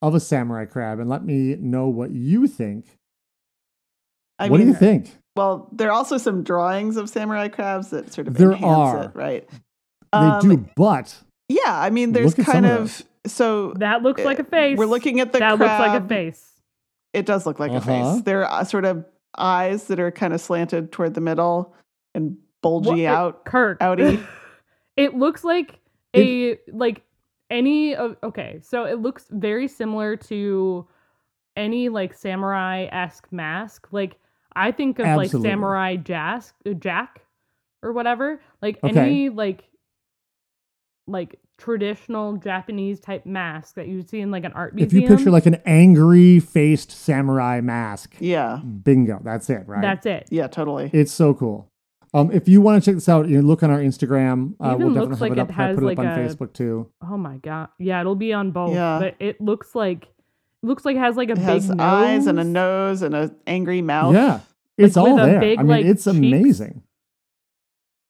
of 0.00 0.14
a 0.14 0.20
samurai 0.20 0.64
crab 0.64 1.00
and 1.00 1.10
let 1.10 1.24
me 1.24 1.56
know 1.56 1.88
what 1.88 2.10
you 2.12 2.46
think. 2.46 2.86
I 4.38 4.48
what 4.48 4.58
mean, 4.58 4.68
do 4.68 4.72
you 4.72 4.78
think? 4.78 5.10
Well, 5.34 5.68
there 5.72 5.88
are 5.88 5.92
also 5.92 6.18
some 6.18 6.42
drawings 6.42 6.96
of 6.96 7.08
samurai 7.10 7.48
crabs 7.48 7.90
that 7.90 8.12
sort 8.12 8.28
of 8.28 8.34
There 8.34 8.52
enhance 8.52 8.64
are. 8.64 9.04
it, 9.04 9.10
right? 9.14 9.48
They 10.12 10.18
Um, 10.18 10.40
do, 10.48 10.68
but 10.76 11.14
Yeah, 11.48 11.60
I 11.66 11.90
mean, 11.90 12.12
there's 12.12 12.34
kind 12.34 12.66
of 12.66 12.82
of 12.82 13.02
so 13.32 13.72
that 13.78 14.02
looks 14.02 14.24
like 14.24 14.38
a 14.38 14.44
face. 14.44 14.78
We're 14.78 14.86
looking 14.86 15.18
at 15.20 15.32
the 15.32 15.40
that 15.40 15.58
looks 15.58 15.68
like 15.80 16.00
a 16.00 16.06
face. 16.06 16.52
It 17.12 17.26
does 17.26 17.44
look 17.46 17.58
like 17.58 17.72
a 17.72 17.76
Uh-huh. 17.76 18.14
face. 18.14 18.22
There 18.22 18.46
are 18.46 18.64
sort 18.64 18.84
of 18.84 19.04
eyes 19.36 19.84
that 19.88 19.98
are 19.98 20.10
kind 20.12 20.32
of 20.32 20.40
slanted 20.40 20.92
toward 20.92 21.14
the 21.14 21.20
middle 21.20 21.74
and 22.14 22.36
bulgy 22.62 22.90
What- 23.04 23.04
out. 23.06 23.44
Kirk. 23.44 23.80
outie. 23.80 24.24
it 24.96 25.14
looks 25.14 25.44
like 25.44 25.80
a 26.14 26.58
like 26.72 27.02
any 27.50 27.94
of 27.94 28.16
okay, 28.22 28.58
so 28.62 28.84
it 28.84 29.00
looks 29.00 29.26
very 29.30 29.68
similar 29.68 30.16
to 30.16 30.86
any 31.56 31.88
like 31.88 32.14
samurai 32.14 32.86
esque 32.90 33.30
mask. 33.32 33.88
Like 33.92 34.18
I 34.54 34.72
think 34.72 34.98
of 34.98 35.06
Absolutely. 35.06 35.38
like 35.50 35.52
samurai 35.52 35.96
jask, 35.96 36.54
uh, 36.66 36.72
Jack 36.72 37.22
or 37.82 37.92
whatever. 37.92 38.40
Like 38.62 38.78
Okay. 38.82 38.98
any 38.98 39.28
like 39.28 39.64
like 41.06 41.38
traditional 41.58 42.36
Japanese 42.36 43.00
type 43.00 43.24
mask 43.24 43.76
that 43.76 43.88
you 43.88 43.96
would 43.96 44.08
see 44.08 44.20
in 44.20 44.30
like 44.30 44.44
an 44.44 44.52
art 44.52 44.74
museum. 44.74 45.02
if 45.04 45.08
you 45.10 45.16
picture 45.16 45.30
like 45.30 45.46
an 45.46 45.60
angry 45.64 46.40
faced 46.40 46.90
samurai 46.90 47.60
mask, 47.60 48.16
Yeah, 48.18 48.56
bingo, 48.82 49.20
that's 49.24 49.48
it, 49.48 49.66
right? 49.66 49.80
that's 49.82 50.04
it. 50.06 50.26
yeah, 50.30 50.48
totally. 50.48 50.90
It's 50.92 51.12
so 51.12 51.32
cool. 51.32 51.70
Um, 52.14 52.30
if 52.32 52.48
you 52.48 52.60
want 52.60 52.82
to 52.82 52.88
check 52.90 52.94
this 52.96 53.08
out, 53.08 53.28
you 53.28 53.42
look 53.42 53.62
on 53.62 53.70
our 53.70 53.78
Instagram. 53.80 54.54
Uh, 54.60 54.74
Even 54.74 54.92
we'll 54.92 54.94
definitely 54.94 55.00
looks 55.08 55.10
have 55.10 55.20
like 55.20 55.30
it 55.32 55.38
it 55.38 55.40
up. 55.40 55.48
I'll 55.50 55.54
has 55.66 55.74
put 55.74 55.82
it 55.82 55.86
like 55.86 55.98
up 55.98 56.04
on 56.06 56.18
a- 56.20 56.28
Facebook 56.28 56.52
too. 56.52 56.90
Oh 57.02 57.16
my 57.16 57.36
god. 57.38 57.68
Yeah, 57.78 58.00
it'll 58.00 58.14
be 58.14 58.32
on 58.32 58.50
both. 58.52 58.74
Yeah. 58.74 58.98
But 59.00 59.16
it 59.20 59.40
looks 59.40 59.74
like 59.74 60.08
looks 60.62 60.84
like 60.84 60.96
it 60.96 61.00
has 61.00 61.16
like 61.16 61.28
a 61.28 61.32
It 61.32 61.36
big 61.36 61.44
has 61.44 61.68
nose. 61.68 61.78
eyes 61.80 62.26
and 62.26 62.38
a 62.40 62.44
nose 62.44 63.02
and 63.02 63.14
an 63.14 63.36
angry 63.46 63.82
mouth. 63.82 64.14
Yeah, 64.14 64.40
it's 64.78 64.96
Like, 64.96 65.06
all 65.08 65.14
with 65.16 65.24
a 65.24 65.26
there. 65.26 65.40
big, 65.40 65.58
I 65.58 65.62
mean, 65.62 65.70
like, 65.70 65.84
it's 65.86 66.04
cheeks. 66.04 66.16
amazing. 66.16 66.82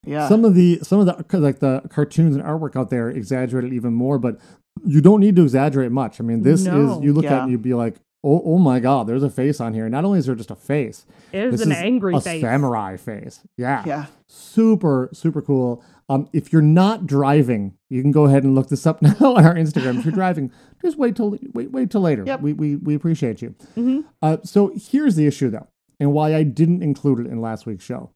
yeah. 0.05 0.29
Some 0.29 0.45
of 0.45 0.55
the 0.55 0.79
some 0.83 1.01
of 1.01 1.07
the 1.07 1.39
like 1.41 1.59
the 1.59 1.83
cartoons 1.91 2.37
and 2.37 2.45
artwork 2.45 2.77
out 2.77 2.91
there 2.91 3.09
exaggerate 3.11 3.65
it 3.65 3.73
even 3.73 3.93
more, 3.93 4.19
but 4.19 4.39
you 4.85 5.01
don't 5.01 5.21
need 5.21 5.37
to 5.37 5.43
exaggerate 5.43 5.91
much. 5.91 6.21
I 6.21 6.25
mean, 6.25 6.43
this 6.43 6.65
No. 6.65 6.99
is 6.99 7.05
you 7.05 7.13
look 7.13 7.25
at 7.25 7.33
it 7.33 7.43
and 7.43 7.51
you'd 7.51 7.63
be 7.63 7.75
like, 7.75 7.97
oh, 8.27 8.43
oh 8.45 8.59
my 8.59 8.81
god, 8.81 9.07
there's 9.07 9.23
a 9.23 9.31
face 9.31 9.61
on 9.61 9.73
here. 9.75 9.89
Not 9.89 10.05
only 10.05 10.19
is 10.19 10.27
there 10.27 10.35
just 10.35 10.51
a 10.51 10.57
face, 10.57 11.07
It 11.33 11.45
is 11.45 11.53
this 11.61 11.67
an 11.67 11.73
is 11.73 11.79
angry 11.79 12.15
a 12.15 12.21
face. 12.21 12.41
samurai 12.43 12.97
face. 12.97 13.41
Yeah, 13.57 13.83
yeah, 13.87 14.07
super 14.29 15.09
super 15.13 15.41
cool. 15.43 15.83
Um, 16.09 16.29
if 16.33 16.53
you're 16.53 16.63
not 16.63 17.07
driving, 17.07 17.77
you 17.91 18.01
can 18.03 18.13
go 18.13 18.27
ahead 18.27 18.45
and 18.45 18.55
look 18.55 18.69
this 18.69 18.87
up 18.87 19.03
now 19.03 19.15
on 19.21 19.45
our 19.45 19.55
Instagram. 19.55 19.99
If 19.99 20.05
you're 20.05 20.13
driving, 20.13 20.53
just 20.83 20.99
wait 20.99 21.17
till 21.17 21.39
wait 21.55 21.71
wait 21.73 21.91
till 21.91 22.01
later. 22.01 22.25
Yep. 22.27 22.41
We 22.43 22.53
we 22.53 22.77
we 22.77 22.95
appreciate 22.95 23.43
you. 23.43 23.55
Mhm. 23.77 24.05
Uh, 24.23 24.37
so 24.45 24.73
here's 24.75 25.17
the 25.17 25.27
issue 25.27 25.51
though, 25.51 25.67
and 26.01 26.13
why 26.13 26.35
I 26.35 26.43
didn't 26.43 26.83
include 26.83 27.21
it 27.21 27.27
in 27.27 27.41
last 27.41 27.67
week's 27.67 27.85
show. 27.85 28.11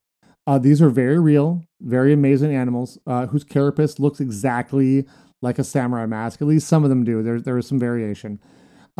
Uh, 0.47 0.59
these 0.59 0.81
are 0.83 0.91
very 0.91 1.19
real, 1.21 1.63
very 1.81 2.13
amazing 2.13 2.55
animals 2.55 2.99
uh, 3.07 3.27
whose 3.27 3.45
carapace 3.45 4.01
looks 4.01 4.21
exactly 4.21 5.07
like 5.43 5.59
a 5.59 5.65
samurai 5.65 6.07
mask. 6.07 6.41
At 6.43 6.49
least 6.49 6.67
some 6.67 6.83
of 6.83 6.91
them 6.91 7.05
do. 7.05 7.23
There, 7.23 7.41
there 7.41 7.57
is 7.59 7.67
some 7.67 7.79
variation. 7.79 8.41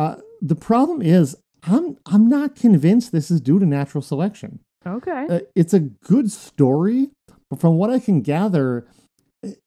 Uh, 0.01 0.15
the 0.41 0.55
problem 0.55 1.01
is, 1.01 1.35
I'm 1.63 1.97
I'm 2.07 2.27
not 2.27 2.55
convinced 2.55 3.11
this 3.11 3.29
is 3.29 3.39
due 3.41 3.59
to 3.59 3.65
natural 3.65 4.01
selection. 4.01 4.59
Okay. 4.85 5.27
Uh, 5.29 5.39
it's 5.55 5.73
a 5.75 5.79
good 5.79 6.31
story, 6.31 7.09
but 7.49 7.59
from 7.59 7.75
what 7.77 7.91
I 7.91 7.99
can 7.99 8.21
gather, 8.21 8.87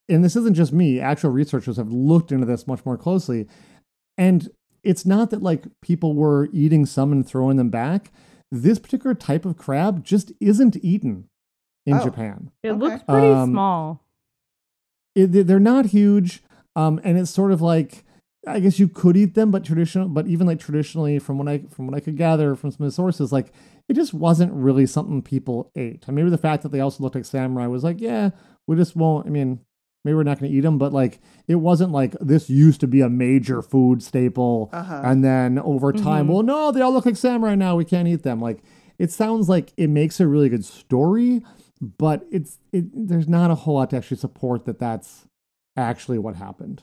and 0.09 0.25
this 0.25 0.35
isn't 0.35 0.55
just 0.55 0.73
me, 0.73 0.99
actual 0.99 1.31
researchers 1.31 1.77
have 1.77 1.93
looked 1.93 2.33
into 2.33 2.47
this 2.47 2.67
much 2.67 2.85
more 2.85 2.97
closely, 2.97 3.47
and 4.19 4.49
it's 4.83 5.07
not 5.07 5.31
that 5.31 5.43
like 5.43 5.67
people 5.83 6.15
were 6.15 6.49
eating 6.53 6.85
some 6.85 7.13
and 7.13 7.27
throwing 7.27 7.57
them 7.57 7.71
back. 7.71 8.11
This 8.51 8.79
particular 8.79 9.15
type 9.15 9.45
of 9.45 9.57
crab 9.57 10.05
just 10.05 10.33
isn't 10.41 10.77
eaten 10.83 11.29
in 11.87 11.95
Oh. 11.95 12.05
Japan. 12.05 12.51
it 12.63 12.71
okay. 12.71 12.79
looks 12.81 13.03
pretty 13.05 13.29
Um, 13.29 13.51
small. 13.51 14.01
It, 15.15 15.29
they- 15.33 15.43
they're 15.43 15.61
not 15.61 15.87
huge, 15.87 16.43
um, 16.75 17.01
and 17.05 17.17
it's 17.19 17.31
sort 17.31 17.53
of 17.53 17.63
like 17.63 18.04
I 18.47 18.61
guess 18.61 18.79
you 18.79 18.89
could 18.89 19.17
eat 19.17 19.35
them, 19.35 19.51
but 19.51 19.65
traditional, 19.65 20.09
but 20.09 20.27
even 20.27 20.47
like 20.47 20.61
traditionally, 20.61 21.19
from 21.19 21.39
what 21.39 21.49
I 21.49 21.59
from 21.71 21.87
what 21.87 21.97
I 21.97 22.01
could 22.01 22.17
gather 22.17 22.55
from 22.55 22.71
some 22.71 22.85
of 22.85 22.89
the 22.91 22.95
sources, 22.95 23.33
like 23.33 23.53
it 23.89 23.95
just 23.95 24.13
wasn't 24.15 24.53
really 24.53 24.87
something 24.87 25.23
people 25.23 25.71
ate. 25.77 26.05
And 26.07 26.15
maybe 26.17 26.31
the 26.31 26.39
fact 26.39 26.63
that 26.63 26.71
they 26.73 26.81
also 26.81 27.03
looked 27.03 27.15
like 27.17 27.25
samurai 27.25 27.67
was 27.67 27.85
like, 27.85 28.01
yeah, 28.01 28.31
we 28.67 28.77
just 28.77 28.97
won't. 28.97 29.27
I 29.27 29.31
mean, 29.31 29.61
maybe 30.05 30.15
we're 30.15 30.23
not 30.25 30.39
going 30.41 30.51
to 30.51 30.57
eat 30.57 30.61
them, 30.63 30.79
but 30.79 30.93
like 30.93 31.21
it 31.49 31.55
wasn't 31.57 31.93
like 31.93 32.15
this 32.21 32.51
used 32.51 32.81
to 32.81 32.87
be 32.87 33.01
a 33.01 33.09
major 33.09 33.63
food 33.63 34.03
staple, 34.03 34.69
Uh-huh. 34.73 35.01
and 35.05 35.25
then 35.25 35.59
over 35.59 35.93
time, 35.93 36.27
Mhm. 36.27 36.31
well, 36.33 36.43
no, 36.43 36.71
they 36.73 36.81
all 36.83 36.93
look 36.93 37.07
like 37.07 37.17
samurai 37.17 37.55
now. 37.55 37.77
We 37.77 37.85
can't 37.85 38.09
eat 38.09 38.23
them. 38.25 38.41
Like 38.41 38.63
it 38.99 39.11
sounds 39.11 39.49
like 39.49 39.73
it 39.77 39.89
makes 39.89 40.21
a 40.21 40.27
really 40.29 40.49
good 40.49 40.65
story, 40.65 41.43
but 41.99 42.27
it's 42.31 42.59
it. 42.73 42.85
There's 43.09 43.29
not 43.29 43.51
a 43.51 43.55
whole 43.55 43.75
lot 43.77 43.91
to 43.91 43.97
actually 43.97 44.19
support 44.19 44.67
that 44.67 44.79
that's 44.79 45.27
actually 45.77 46.19
what 46.19 46.37
happened, 46.37 46.83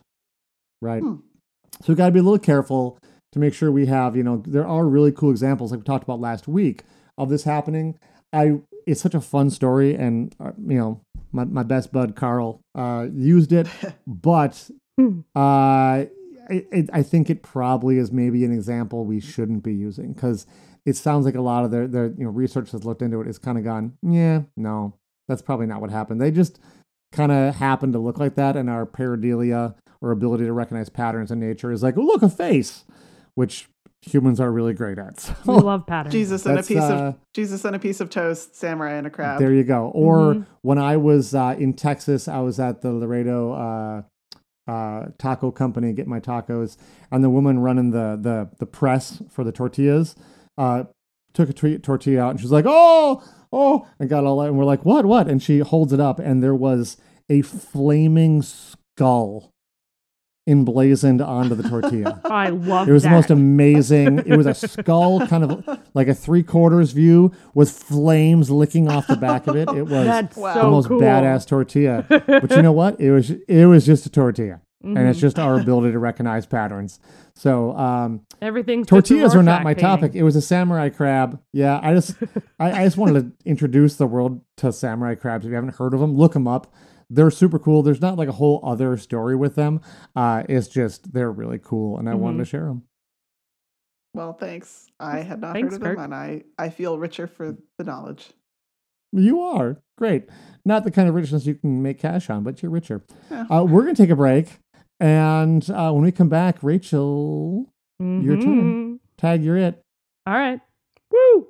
right? 0.81 1.01
Hmm. 1.03 1.15
So 1.81 1.93
we 1.93 1.95
got 1.95 2.07
to 2.07 2.11
be 2.11 2.19
a 2.19 2.23
little 2.23 2.39
careful 2.39 2.99
to 3.31 3.39
make 3.39 3.53
sure 3.53 3.71
we 3.71 3.85
have, 3.87 4.15
you 4.15 4.23
know, 4.23 4.43
there 4.45 4.67
are 4.67 4.85
really 4.85 5.11
cool 5.11 5.31
examples 5.31 5.71
like 5.71 5.79
we 5.79 5.83
talked 5.83 6.03
about 6.03 6.19
last 6.19 6.47
week 6.47 6.83
of 7.17 7.29
this 7.29 7.43
happening. 7.43 7.97
I 8.33 8.59
it's 8.87 9.01
such 9.01 9.13
a 9.13 9.21
fun 9.21 9.49
story, 9.49 9.95
and 9.95 10.35
uh, 10.39 10.51
you 10.57 10.77
know, 10.77 11.01
my 11.31 11.45
my 11.45 11.63
best 11.63 11.91
bud 11.91 12.15
Carl 12.15 12.61
uh, 12.75 13.07
used 13.13 13.51
it, 13.51 13.67
but 14.07 14.69
Hmm. 14.97 15.21
uh, 15.35 15.39
I, 15.39 16.65
I 16.73 16.85
I 16.93 17.03
think 17.03 17.29
it 17.29 17.43
probably 17.43 17.97
is 17.97 18.11
maybe 18.11 18.43
an 18.43 18.51
example 18.51 19.05
we 19.05 19.19
shouldn't 19.19 19.63
be 19.63 19.73
using 19.73 20.13
because 20.13 20.45
it 20.85 20.95
sounds 20.97 21.25
like 21.25 21.35
a 21.35 21.41
lot 21.41 21.63
of 21.63 21.71
their 21.71 21.87
their 21.87 22.07
you 22.07 22.25
know 22.25 22.29
research 22.29 22.71
that's 22.71 22.83
looked 22.85 23.01
into 23.01 23.21
it 23.21 23.27
is 23.27 23.39
kind 23.39 23.57
of 23.57 23.63
gone. 23.63 23.93
Yeah, 24.01 24.43
no, 24.57 24.95
that's 25.27 25.41
probably 25.41 25.67
not 25.67 25.79
what 25.81 25.91
happened. 25.91 26.19
They 26.21 26.31
just 26.31 26.59
kind 27.11 27.31
of 27.31 27.55
happened 27.55 27.93
to 27.93 27.99
look 27.99 28.17
like 28.19 28.35
that, 28.35 28.57
and 28.57 28.69
our 28.69 28.85
pareidolia 28.85 29.75
or 30.01 30.11
ability 30.11 30.45
to 30.45 30.53
recognize 30.53 30.89
patterns 30.89 31.31
in 31.31 31.39
nature 31.39 31.71
is 31.71 31.83
like, 31.83 31.97
oh, 31.97 32.01
look, 32.01 32.21
a 32.23 32.29
face, 32.29 32.85
which 33.35 33.67
humans 34.01 34.39
are 34.39 34.51
really 34.51 34.73
great 34.73 34.97
at. 34.97 35.19
So 35.19 35.35
we 35.45 35.53
love 35.61 35.85
patterns. 35.85 36.11
Jesus 36.13 36.45
and 36.45 36.57
a 36.59 36.63
piece 36.63 36.77
uh, 36.79 36.93
of 36.93 37.15
Jesus 37.35 37.63
and 37.65 37.75
a 37.75 37.79
piece 37.79 38.01
of 38.01 38.09
toast, 38.09 38.55
samurai 38.55 38.93
and 38.93 39.05
a 39.05 39.09
crab. 39.11 39.39
There 39.39 39.53
you 39.53 39.63
go. 39.63 39.91
Or 39.93 40.33
Mhm. 40.35 40.45
when 40.63 40.77
I 40.79 40.97
was 40.97 41.35
uh, 41.35 41.55
in 41.59 41.73
Texas, 41.73 42.27
I 42.27 42.39
was 42.39 42.59
at 42.59 42.81
the 42.81 42.91
Laredo 42.91 43.51
uh, 43.53 44.01
uh, 44.67 45.07
taco 45.17 45.51
company 45.51 45.91
get 45.93 46.07
my 46.07 46.19
tacos, 46.19 46.77
and 47.11 47.23
the 47.23 47.29
woman 47.29 47.59
running 47.59 47.91
the 47.91 48.17
the 48.19 48.49
the 48.59 48.65
press 48.65 49.21
for 49.29 49.43
the 49.43 49.51
tortillas 49.51 50.15
uh, 50.57 50.83
took 51.33 51.49
a 51.49 51.53
tortilla 51.79 52.21
out, 52.21 52.31
and 52.31 52.39
she's 52.39 52.51
like, 52.51 52.65
"Oh, 52.67 53.23
oh!" 53.51 53.87
and 53.99 54.09
got 54.09 54.23
all 54.23 54.39
that, 54.39 54.47
and 54.47 54.57
we're 54.57 54.63
like, 54.65 54.85
"What? 54.85 55.05
What?" 55.05 55.27
And 55.27 55.41
she 55.43 55.59
holds 55.59 55.91
it 55.93 55.99
up, 55.99 56.19
and 56.19 56.41
there 56.43 56.55
was 56.55 56.97
a 57.29 57.41
flaming 57.41 58.41
skull 58.41 59.51
emblazoned 60.47 61.21
onto 61.21 61.55
the 61.55 61.67
tortilla. 61.67 62.19
I 62.25 62.49
love 62.49 62.89
It 62.89 62.91
was 62.91 63.03
that. 63.03 63.09
the 63.09 63.15
most 63.15 63.29
amazing. 63.29 64.19
It 64.25 64.35
was 64.37 64.45
a 64.47 64.53
skull, 64.53 65.25
kind 65.27 65.43
of 65.43 65.79
like 65.93 66.07
a 66.07 66.15
three 66.15 66.43
quarters 66.43 66.91
view 66.91 67.31
with 67.53 67.69
flames 67.71 68.49
licking 68.49 68.89
off 68.89 69.07
the 69.07 69.15
back 69.17 69.47
of 69.47 69.55
it. 69.55 69.69
It 69.69 69.83
was 69.83 70.05
That's 70.07 70.35
Wow. 70.37 70.53
so 70.53 70.61
the 70.63 70.69
most 70.71 70.87
cool. 70.87 70.99
badass 71.01 71.47
tortilla. 71.47 72.05
But 72.09 72.51
you 72.51 72.61
know 72.61 72.71
what? 72.71 72.99
It 72.99 73.11
was 73.11 73.31
it 73.47 73.65
was 73.65 73.85
just 73.85 74.05
a 74.05 74.09
tortilla, 74.09 74.61
and 74.83 74.97
it's 74.97 75.19
Mhm. 75.19 75.21
just 75.21 75.39
our 75.39 75.59
ability 75.59 75.91
to 75.91 75.99
recognize 75.99 76.45
patterns. 76.45 76.99
So 77.33 77.75
um, 77.77 78.21
a 78.41 78.51
tortillas 78.83 79.35
are 79.35 79.41
not 79.43 79.63
my 79.63 79.73
painting. 79.73 79.81
topic. 79.89 80.15
It 80.15 80.23
was 80.23 80.35
a 80.35 80.41
samurai 80.41 80.89
crab. 80.89 81.39
Yeah, 81.53 81.79
I 81.81 81.93
just 81.93 82.15
I, 82.59 82.81
I 82.81 82.83
just 82.83 82.97
wanted 82.97 83.21
to 83.43 83.49
introduce 83.49 83.95
the 83.95 84.07
world 84.07 84.41
to 84.57 84.71
samurai 84.73 85.15
crabs. 85.15 85.45
If 85.45 85.49
you 85.49 85.55
haven't 85.55 85.75
heard 85.75 85.93
of 85.93 85.99
them, 85.99 86.15
look 86.17 86.33
them 86.33 86.47
up. 86.47 86.73
They're 87.13 87.29
super 87.29 87.59
cool. 87.59 87.83
There's 87.83 88.01
not 88.01 88.17
like 88.17 88.29
a 88.29 88.33
whole 88.33 88.61
other 88.63 88.95
story 88.97 89.35
with 89.35 89.55
them. 89.55 89.81
Uh, 90.15 90.43
it's 90.47 90.67
just 90.69 91.11
they're 91.13 91.31
really 91.31 91.59
cool, 91.61 91.97
and 91.99 92.07
I 92.09 92.13
wanted 92.15 92.37
Mhm. 92.37 92.41
to 92.41 92.45
share 92.45 92.65
them. 92.65 92.83
Well, 94.13 94.33
thanks. 94.33 94.87
I 94.99 95.19
had 95.19 95.41
not 95.41 95.53
Thanks, 95.53 95.73
heard 95.77 95.81
of 95.83 95.95
them, 95.95 95.99
and 95.99 96.15
I 96.15 96.43
I 96.57 96.69
feel 96.69 96.97
richer 96.97 97.27
for 97.27 97.55
the 97.77 97.83
knowledge. 97.83 98.31
You 99.13 99.41
are 99.41 99.81
great. 99.97 100.29
Not 100.65 100.83
the 100.85 100.91
kind 100.91 101.09
of 101.09 101.15
richness 101.15 101.45
you 101.45 101.55
can 101.55 101.81
make 101.81 101.99
cash 101.99 102.29
on, 102.29 102.43
but 102.43 102.61
you're 102.61 102.71
richer. 102.71 103.03
Yeah. 103.29 103.45
Uh, 103.49 103.63
we're 103.65 103.81
gonna 103.83 103.95
take 103.95 104.09
a 104.09 104.15
break, 104.15 104.59
and 104.99 105.69
uh, 105.69 105.91
when 105.91 106.03
we 106.03 106.11
come 106.11 106.29
back, 106.29 106.61
Rachel, 106.63 107.71
Your 107.99 108.37
turn. 108.37 108.95
Mhm. 108.95 108.99
tag 109.17 109.43
you're 109.43 109.57
it. 109.57 109.81
All 110.25 110.33
right. 110.33 110.59
Woo! 111.11 111.47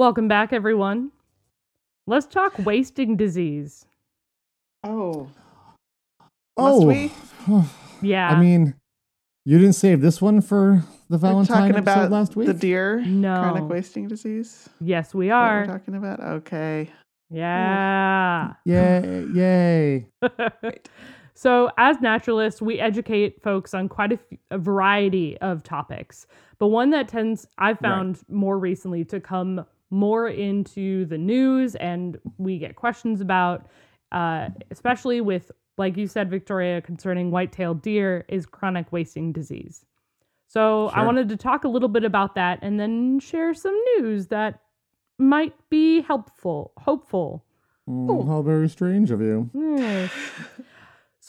Welcome 0.00 0.28
back, 0.28 0.54
everyone. 0.54 1.10
Let's 2.06 2.24
talk 2.24 2.54
wasting 2.60 3.18
disease. 3.18 3.84
Oh, 4.82 5.28
Oh, 6.56 6.86
Must 6.86 6.86
we? 6.86 7.12
Yeah. 8.08 8.30
I 8.30 8.40
mean, 8.40 8.76
you 9.44 9.58
didn't 9.58 9.74
save 9.74 10.00
this 10.00 10.22
one 10.22 10.40
for 10.40 10.84
the 11.10 11.18
we're 11.18 11.18
Valentine 11.18 11.54
talking 11.58 11.76
episode 11.76 11.92
about 11.98 12.10
last 12.10 12.34
week. 12.34 12.46
the 12.46 12.54
deer 12.54 13.02
No. 13.04 13.34
chronic 13.42 13.68
wasting 13.68 14.08
disease. 14.08 14.70
yes, 14.80 15.12
we 15.14 15.26
Is 15.26 15.32
that 15.32 15.36
what 15.36 15.44
are. 15.44 15.60
we're 15.60 15.66
talking 15.66 15.94
about. 15.96 16.20
Okay. 16.20 16.88
Yeah. 17.28 18.54
Yay! 18.64 19.26
Yay! 19.34 20.06
so, 21.34 21.70
as 21.76 22.00
naturalists, 22.00 22.62
we 22.62 22.80
educate 22.80 23.42
folks 23.42 23.74
on 23.74 23.86
quite 23.90 24.12
a, 24.12 24.14
f- 24.32 24.38
a 24.52 24.56
variety 24.56 25.36
of 25.42 25.62
topics. 25.62 26.26
But 26.58 26.68
one 26.68 26.88
that 26.88 27.06
tends, 27.06 27.46
I've 27.58 27.78
found 27.80 28.20
more 28.30 28.58
recently 28.58 29.04
to 29.04 29.20
come 29.20 29.66
more 29.90 30.28
into 30.28 31.04
the 31.06 31.18
news 31.18 31.74
and 31.76 32.18
we 32.38 32.58
get 32.58 32.76
questions 32.76 33.20
about, 33.20 33.66
uh, 34.12 34.48
especially 34.70 35.20
with, 35.20 35.50
like 35.78 35.96
you 35.96 36.06
said, 36.06 36.30
Victoria, 36.30 36.80
concerning 36.80 37.30
white-tailed 37.30 37.82
deer, 37.82 38.24
is 38.28 38.46
chronic 38.46 38.92
wasting 38.92 39.32
disease. 39.32 39.84
So, 40.46 40.88
I 40.88 41.04
wanted 41.04 41.28
to 41.28 41.36
talk 41.36 41.62
a 41.62 41.68
little 41.68 41.88
bit 41.88 42.02
about 42.02 42.34
that 42.34 42.58
and 42.60 42.80
then 42.80 43.20
share 43.20 43.54
some 43.54 43.78
news 43.96 44.26
that 44.28 44.60
might 45.16 45.54
be 45.68 46.00
helpful, 46.00 46.72
hopeful. 46.76 47.44
Mm, 47.88 48.26
how 48.26 48.42
very 48.42 48.68
strange 48.68 49.10
of 49.10 49.20
you. 49.20 49.48
Yes. 49.54 50.10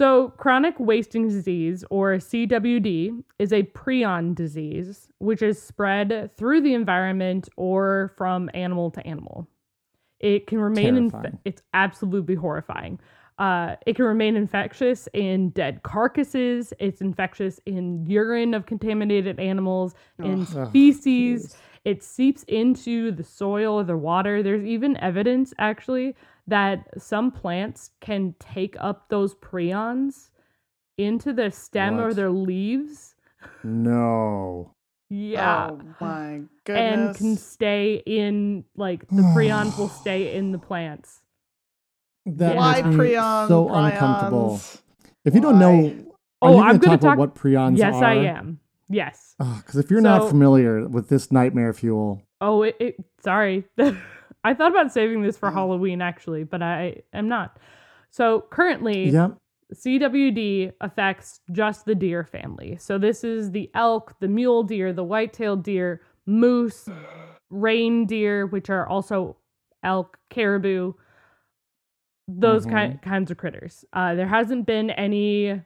So, 0.01 0.29
chronic 0.29 0.73
wasting 0.79 1.27
disease, 1.27 1.85
or 1.91 2.13
CWD, 2.13 3.23
is 3.37 3.53
a 3.53 3.61
prion 3.61 4.33
disease 4.33 5.07
which 5.19 5.43
is 5.43 5.61
spread 5.61 6.31
through 6.35 6.61
the 6.61 6.73
environment 6.73 7.49
or 7.55 8.11
from 8.17 8.49
animal 8.55 8.89
to 8.89 9.05
animal. 9.05 9.47
It 10.19 10.47
can 10.47 10.57
remain 10.57 10.97
in. 10.97 11.39
It's 11.45 11.61
absolutely 11.75 12.33
horrifying. 12.33 12.99
Uh, 13.37 13.75
it 13.85 13.95
can 13.95 14.05
remain 14.05 14.35
infectious 14.35 15.07
in 15.13 15.49
dead 15.49 15.83
carcasses. 15.83 16.73
It's 16.79 17.01
infectious 17.01 17.59
in 17.67 18.03
urine 18.07 18.55
of 18.55 18.65
contaminated 18.65 19.39
animals, 19.39 19.93
in 20.17 20.47
Ugh, 20.55 20.71
feces. 20.71 21.05
jeez. 21.05 21.55
It 21.85 22.01
seeps 22.01 22.41
into 22.47 23.11
the 23.11 23.23
soil 23.23 23.79
or 23.79 23.83
the 23.83 23.97
water. 23.97 24.41
There's 24.41 24.65
even 24.65 24.97
evidence, 24.97 25.53
actually, 25.59 26.15
that 26.51 26.83
some 27.01 27.31
plants 27.31 27.91
can 28.01 28.35
take 28.39 28.75
up 28.79 29.07
those 29.09 29.33
prions 29.35 30.29
into 30.97 31.31
their 31.33 31.49
stem 31.51 31.97
or 31.99 32.13
their 32.13 32.29
leaves. 32.29 33.15
No. 33.63 34.73
Yeah. 35.09 35.69
Oh 35.71 35.79
my 36.01 36.41
goodness. 36.65 37.07
and 37.07 37.15
can 37.15 37.37
stay 37.37 38.03
in, 38.05 38.65
like, 38.75 39.07
the 39.07 39.21
prions 39.35 39.77
will 39.77 39.89
stay 39.89 40.35
in 40.35 40.51
the 40.51 40.59
plants. 40.59 41.21
That 42.25 42.55
Why 42.55 42.81
makes 42.81 42.87
me 42.95 43.05
prions? 43.05 43.47
so 43.47 43.73
uncomfortable. 43.73 44.59
If 45.25 45.33
you 45.33 45.41
don't 45.41 45.57
know, 45.59 45.85
are 46.41 46.49
Oh, 46.49 46.55
you 46.57 46.63
I'm 46.63 46.77
going 46.77 46.79
to 46.79 46.85
talk 46.87 46.99
about 46.99 47.01
talk- 47.11 47.17
what 47.17 47.35
prions 47.35 47.75
are. 47.75 47.77
yes, 47.77 47.95
are? 47.95 48.03
I 48.05 48.15
am. 48.25 48.59
Yes. 48.89 49.35
Ah, 49.39 49.61
because 49.63 49.79
if 49.79 49.89
you're 49.89 50.01
not 50.01 50.27
familiar 50.29 50.87
with 50.87 51.07
this 51.09 51.31
nightmare 51.31 51.73
fuel, 51.73 52.21
Oh, 52.41 52.63
it, 52.63 52.75
it 52.79 52.95
sorry. 53.23 53.63
I 54.43 54.53
thought 54.53 54.71
about 54.71 54.91
saving 54.91 55.21
this 55.21 55.37
for 55.37 55.49
Oh. 55.49 55.53
Halloween 55.53 56.01
actually, 56.01 56.43
but 56.43 56.61
I 56.61 57.01
am 57.13 57.27
not. 57.27 57.57
So 58.09 58.41
currently, 58.49 59.09
Yep. 59.09 59.37
CWD 59.73 60.71
affects 60.81 61.39
just 61.51 61.85
the 61.85 61.95
deer 61.95 62.25
family. 62.25 62.75
So 62.77 62.97
this 62.97 63.23
is 63.23 63.51
the 63.51 63.69
elk, 63.73 64.19
the 64.19 64.27
mule 64.27 64.63
deer, 64.63 64.91
the 64.91 65.03
white-tailed 65.03 65.63
deer, 65.63 66.01
moose, 66.25 66.89
reindeer, 67.49 68.45
which 68.47 68.69
are 68.69 68.87
also 68.87 69.37
elk, 69.83 70.17
caribou, 70.29 70.93
those 72.27 72.65
Mhm. 72.65 72.91
ki- 72.93 72.97
kinds 73.01 73.31
of 73.31 73.37
critters. 73.37 73.85
Uh, 73.93 74.15
there 74.15 74.27
hasn't 74.27 74.65
been 74.65 74.89
any 74.91 75.61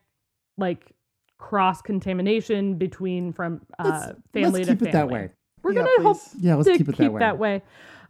like 0.58 0.92
cross 1.38 1.82
contamination 1.82 2.78
between 2.78 3.34
from 3.34 3.62
uh, 3.78 3.84
Let's- 3.84 4.20
family 4.34 4.52
let's 4.60 4.68
to 4.68 4.74
keep 4.76 4.82
it 4.84 4.86
that 4.86 4.94
family. 4.94 5.14
way. 5.14 5.30
We're 5.64 5.74
Yeah, 5.74 5.80
gonna 5.98 6.04
hope. 6.08 6.18
Yeah, 6.40 6.56
let's 6.56 6.70
keep 6.78 6.88
it 6.90 6.98
that 7.20 7.38
way. 7.40 7.62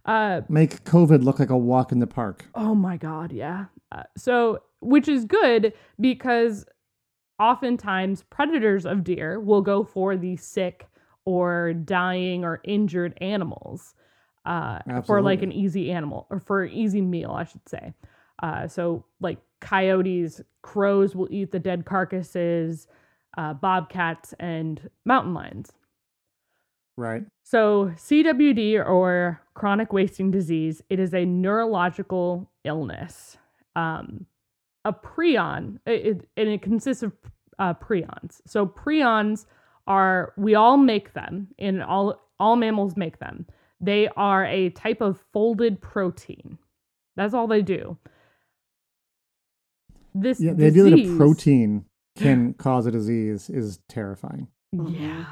Uh, 0.05 0.41
Make 0.49 0.83
COVID 0.83 1.23
look 1.23 1.39
like 1.39 1.49
a 1.49 1.57
walk 1.57 1.91
in 1.91 1.99
the 1.99 2.07
park. 2.07 2.45
Oh 2.53 2.75
my 2.75 2.97
God, 2.97 3.31
yeah. 3.31 3.65
Uh, 3.91 4.03
so, 4.15 4.59
which 4.81 5.07
is 5.07 5.25
good 5.25 5.73
because 5.99 6.65
oftentimes 7.39 8.23
predators 8.29 8.85
of 8.85 9.03
deer 9.03 9.39
will 9.39 9.61
go 9.61 9.83
for 9.83 10.15
the 10.15 10.37
sick 10.37 10.87
or 11.25 11.73
dying 11.73 12.45
or 12.45 12.61
injured 12.63 13.17
animals 13.19 13.95
uh, 14.45 14.79
for 15.01 15.21
like 15.21 15.41
an 15.41 15.51
easy 15.51 15.91
animal 15.91 16.27
or 16.29 16.39
for 16.39 16.63
an 16.63 16.71
easy 16.71 17.01
meal, 17.01 17.31
I 17.31 17.45
should 17.45 17.67
say. 17.67 17.93
Uh, 18.43 18.67
so, 18.67 19.05
like 19.19 19.39
coyotes, 19.59 20.41
crows 20.61 21.15
will 21.15 21.27
eat 21.31 21.51
the 21.51 21.59
dead 21.59 21.85
carcasses, 21.85 22.87
uh, 23.37 23.53
bobcats, 23.53 24.33
and 24.39 24.89
mountain 25.05 25.33
lions. 25.33 25.71
Right. 26.97 27.23
So, 27.43 27.91
CWD 27.95 28.85
or 28.85 29.41
chronic 29.55 29.91
wasting 29.91 30.29
disease, 30.29 30.83
it 30.89 30.99
is 30.99 31.13
a 31.13 31.25
neurological 31.25 32.51
illness. 32.63 33.37
Um, 33.75 34.27
a 34.85 34.93
prion, 34.93 35.79
it, 35.87 36.05
it- 36.05 36.29
and 36.37 36.49
it 36.49 36.61
consists 36.61 37.01
of 37.01 37.11
uh, 37.57 37.73
prions. 37.73 38.41
So, 38.45 38.67
prions 38.67 39.45
are 39.87 40.33
we 40.37 40.53
all 40.55 40.77
make 40.77 41.13
them, 41.13 41.47
and 41.57 41.81
all 41.81 42.21
all 42.39 42.55
mammals 42.55 42.95
make 42.97 43.19
them. 43.19 43.47
They 43.81 44.07
are 44.15 44.45
a 44.45 44.69
type 44.71 45.01
of 45.01 45.19
folded 45.33 45.81
protein. 45.81 46.57
That's 47.15 47.33
all 47.33 47.47
they 47.47 47.61
do. 47.61 47.97
This 50.13 50.39
Yeah, 50.39 50.53
the 50.53 50.65
idea 50.67 50.83
that 50.83 50.93
a 50.99 51.17
protein 51.17 51.85
can 52.17 52.53
cause 52.57 52.85
a 52.85 52.91
disease 52.91 53.49
is 53.49 53.79
terrifying. 53.89 54.47
Yeah. 54.71 55.25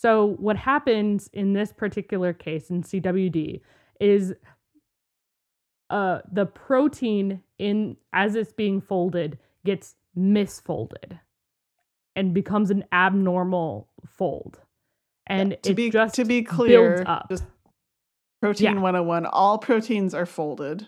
So 0.00 0.36
what 0.38 0.56
happens 0.56 1.28
in 1.32 1.54
this 1.54 1.72
particular 1.72 2.32
case 2.32 2.70
in 2.70 2.84
CWD 2.84 3.60
is 4.00 4.32
uh 5.90 6.20
the 6.30 6.46
protein 6.46 7.42
in 7.58 7.96
as 8.12 8.36
it's 8.36 8.52
being 8.52 8.80
folded 8.80 9.38
gets 9.64 9.96
misfolded 10.16 11.18
and 12.14 12.32
becomes 12.32 12.70
an 12.70 12.84
abnormal 12.92 13.88
fold. 14.06 14.60
And 15.26 15.56
to 15.62 15.72
it 15.72 15.74
be 15.74 15.90
just 15.90 16.14
to 16.14 16.24
be 16.24 16.42
clear, 16.42 16.94
builds 16.96 17.02
up. 17.08 17.28
just 17.28 17.44
protein 18.40 18.74
Yeah. 18.76 18.80
101, 18.80 19.26
all 19.26 19.58
proteins 19.58 20.14
are 20.14 20.26
folded 20.26 20.86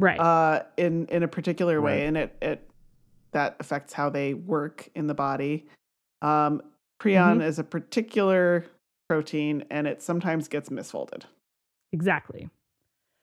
right. 0.00 0.18
uh, 0.18 0.64
in 0.76 1.06
in 1.06 1.22
a 1.22 1.28
particular 1.28 1.80
way, 1.80 2.00
Right. 2.00 2.06
and 2.08 2.16
it 2.16 2.36
it 2.42 2.68
that 3.30 3.56
affects 3.60 3.92
how 3.92 4.10
they 4.10 4.34
work 4.34 4.88
in 4.96 5.06
the 5.06 5.14
body. 5.14 5.68
Um, 6.22 6.60
prion 7.02 7.32
Mm-hmm. 7.38 7.40
is 7.42 7.58
a 7.58 7.64
particular 7.64 8.64
protein, 9.08 9.64
and 9.70 9.86
it 9.86 10.00
sometimes 10.02 10.48
gets 10.48 10.68
misfolded. 10.68 11.24
exactly. 11.92 12.48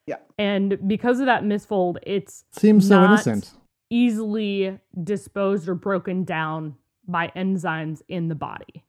Yeah. 0.08 0.18
And 0.40 0.88
because 0.88 1.20
of 1.20 1.28
that 1.28 1.44
misfold, 1.44 1.98
it's 2.04 2.44
Seems 2.52 2.88
so 2.88 3.00
Not- 3.00 3.06
innocent. 3.12 3.52
easily 3.92 4.80
disposed 5.04 5.70
or 5.70 5.76
broken 5.76 6.24
down 6.24 6.76
by 7.08 7.32
enzymes 7.36 8.02
in 8.08 8.28
the 8.28 8.36
body. 8.36 8.84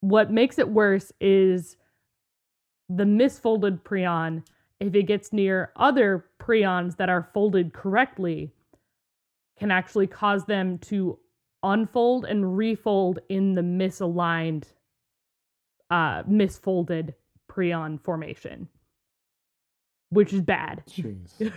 What 0.00 0.30
makes 0.30 0.58
it 0.58 0.68
worse 0.68 1.12
is 1.20 1.76
the 2.88 3.04
misfolded 3.04 3.82
prion, 3.82 4.44
if 4.80 4.94
it 4.94 5.04
gets 5.04 5.32
near 5.32 5.72
other 5.76 6.26
prions 6.38 6.96
that 6.98 7.08
are 7.08 7.28
folded 7.34 7.72
correctly, 7.72 8.52
can 9.58 9.70
actually 9.70 10.06
cause 10.06 10.44
them 10.44 10.78
to 10.78 11.18
unfold 11.72 12.24
and 12.24 12.56
refold 12.56 13.18
in 13.28 13.54
the 13.54 13.62
misaligned, 13.62 14.64
uh, 15.90 16.22
misfolded 16.24 17.14
prion 17.50 18.00
formation, 18.00 18.68
which 20.10 20.32
is 20.32 20.40
bad. 20.42 20.82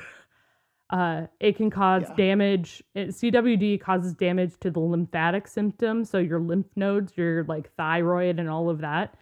Uh, 0.89 1.28
it 1.39 1.56
can 1.56 1.69
cause 1.69 2.04
Yeah. 2.10 2.15
damage. 2.17 2.84
It, 2.93 3.13
CWD 3.13 3.78
causes 3.80 4.13
damage 4.13 4.58
to 4.60 4.69
the 4.69 4.82
lymphatic 4.82 5.47
symptom, 5.47 6.04
so 6.04 6.17
your 6.17 6.41
lymph 6.41 6.67
nodes, 6.76 7.13
your 7.15 7.45
like 7.45 7.74
thyroid, 7.76 8.39
and 8.39 8.50
all 8.50 8.69
of 8.69 8.80
that. 8.80 9.15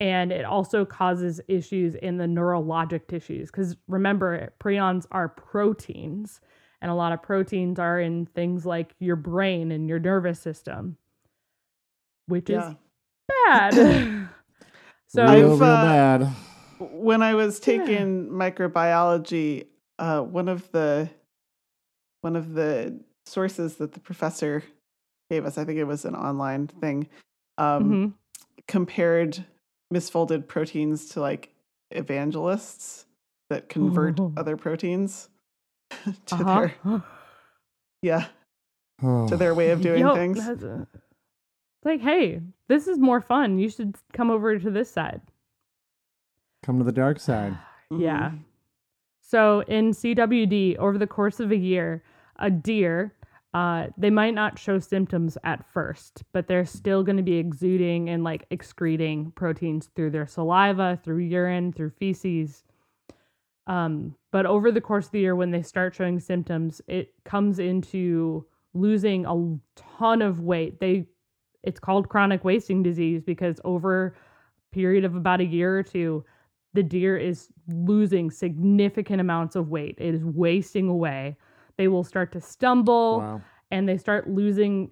And 0.00 0.30
it 0.30 0.44
also 0.44 0.84
causes 0.84 1.40
issues 1.48 1.94
in 1.94 2.18
the 2.18 2.26
neurologic 2.26 3.06
tissues 3.08 3.50
because 3.50 3.74
remember, 3.88 4.52
prions 4.60 5.06
are 5.10 5.30
proteins, 5.30 6.42
and 6.80 6.90
a 6.90 6.94
lot 6.94 7.12
of 7.12 7.22
proteins 7.22 7.78
are 7.78 8.00
in 8.00 8.26
things 8.26 8.64
like 8.64 8.94
your 8.98 9.16
brain 9.16 9.72
and 9.72 9.88
your 9.88 9.98
nervous 9.98 10.38
system, 10.40 10.96
which 12.26 12.48
Yeah. 12.48 12.70
is 12.70 12.76
bad. 13.46 13.74
so 15.08 15.22
real, 15.22 15.52
I've, 15.52 15.60
real 15.60 15.62
uh, 15.62 15.82
bad. 15.82 16.28
when 16.78 17.22
I 17.22 17.34
was 17.34 17.58
taking 17.60 18.28
microbiology, 18.28 19.66
uh, 19.98 20.22
one 20.22 20.48
of 20.48 20.70
the 20.72 21.08
one 22.20 22.36
of 22.36 22.54
the 22.54 22.98
sources 23.26 23.76
that 23.76 23.92
the 23.92 24.00
professor 24.00 24.64
gave 25.30 25.44
us, 25.44 25.56
I 25.58 25.64
think 25.64 25.78
it 25.78 25.84
was 25.84 26.04
an 26.04 26.16
online 26.16 26.66
thing, 26.66 27.08
um, 27.58 27.84
mhm. 27.84 28.12
compared 28.66 29.44
misfolded 29.92 30.48
proteins 30.48 31.10
to 31.10 31.20
like 31.20 31.54
evangelists 31.90 33.06
that 33.50 33.68
convert 33.68 34.18
Ooh. 34.20 34.32
other 34.36 34.56
proteins 34.56 35.28
to 36.26 36.34
Uh-huh. 36.34 36.60
their 36.60 37.02
yeah 38.02 38.26
to 39.28 39.36
their 39.36 39.54
way 39.54 39.70
of 39.70 39.80
doing 39.88 40.00
Yo, 40.00 40.14
things. 40.14 40.38
a- 40.46 40.86
It's 40.90 41.84
like, 41.84 42.00
hey, 42.00 42.40
this 42.68 42.88
is 42.88 42.98
more 42.98 43.20
fun. 43.20 43.58
You 43.58 43.68
should 43.70 43.96
come 44.12 44.30
over 44.30 44.58
to 44.58 44.70
this 44.70 44.90
side. 44.90 45.20
Come 46.64 46.78
to 46.78 46.84
the 46.84 46.92
dark 46.92 47.20
side. 47.28 47.56
Yeah. 47.90 48.30
Mhm. 48.30 48.38
So 49.20 49.60
in 49.68 49.90
CWD, 49.92 50.76
over 50.78 50.98
the 50.98 51.06
course 51.06 51.38
of 51.38 51.50
a 51.52 51.56
year, 51.56 52.02
a 52.36 52.50
deer, 52.50 53.12
uh, 53.54 53.88
they 53.96 54.10
might 54.10 54.34
not 54.34 54.58
show 54.58 54.78
symptoms 54.78 55.36
at 55.44 55.64
first, 55.72 56.24
but 56.32 56.46
they're 56.48 56.64
still 56.66 57.02
going 57.02 57.16
to 57.18 57.22
be 57.22 57.36
exuding 57.36 58.08
and 58.08 58.24
like 58.24 58.46
excreting 58.50 59.30
proteins 59.32 59.90
through 59.94 60.10
their 60.10 60.26
saliva, 60.26 60.98
through 61.04 61.18
urine, 61.18 61.72
through 61.72 61.90
feces. 61.90 62.64
Um, 63.66 64.14
but 64.30 64.46
over 64.46 64.70
the 64.70 64.80
course 64.80 65.06
of 65.06 65.12
the 65.12 65.20
year, 65.20 65.34
when 65.36 65.50
they 65.50 65.62
start 65.62 65.94
showing 65.94 66.20
symptoms, 66.20 66.80
it 66.86 67.12
comes 67.24 67.58
into 67.58 68.44
losing 68.74 69.24
a 69.26 69.58
ton 69.98 70.22
of 70.22 70.40
weight. 70.40 70.80
They, 70.80 71.06
it's 71.62 71.80
called 71.80 72.08
chronic 72.08 72.44
wasting 72.44 72.82
disease 72.82 73.22
because 73.22 73.60
over 73.64 74.14
a 74.70 74.74
period 74.74 75.04
of 75.04 75.16
about 75.16 75.40
a 75.40 75.44
year 75.44 75.78
or 75.78 75.82
two, 75.82 76.24
the 76.74 76.82
deer 76.82 77.16
is 77.16 77.48
losing 77.68 78.30
significant 78.30 79.20
amounts 79.20 79.56
of 79.56 79.70
weight. 79.70 79.96
It 79.98 80.14
is 80.14 80.24
wasting 80.24 80.88
away. 80.88 81.36
They 81.78 81.88
will 81.88 82.04
start 82.04 82.32
to 82.32 82.40
stumble 82.40 83.18
Wow. 83.20 83.42
and 83.70 83.88
they 83.88 83.96
start 83.96 84.28
losing 84.28 84.90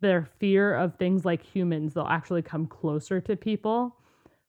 their 0.00 0.24
fear 0.40 0.74
of 0.74 0.96
things 0.96 1.24
like 1.24 1.42
humans. 1.42 1.94
They'll 1.94 2.06
actually 2.06 2.42
come 2.42 2.66
closer 2.66 3.20
to 3.20 3.36
people, 3.36 3.96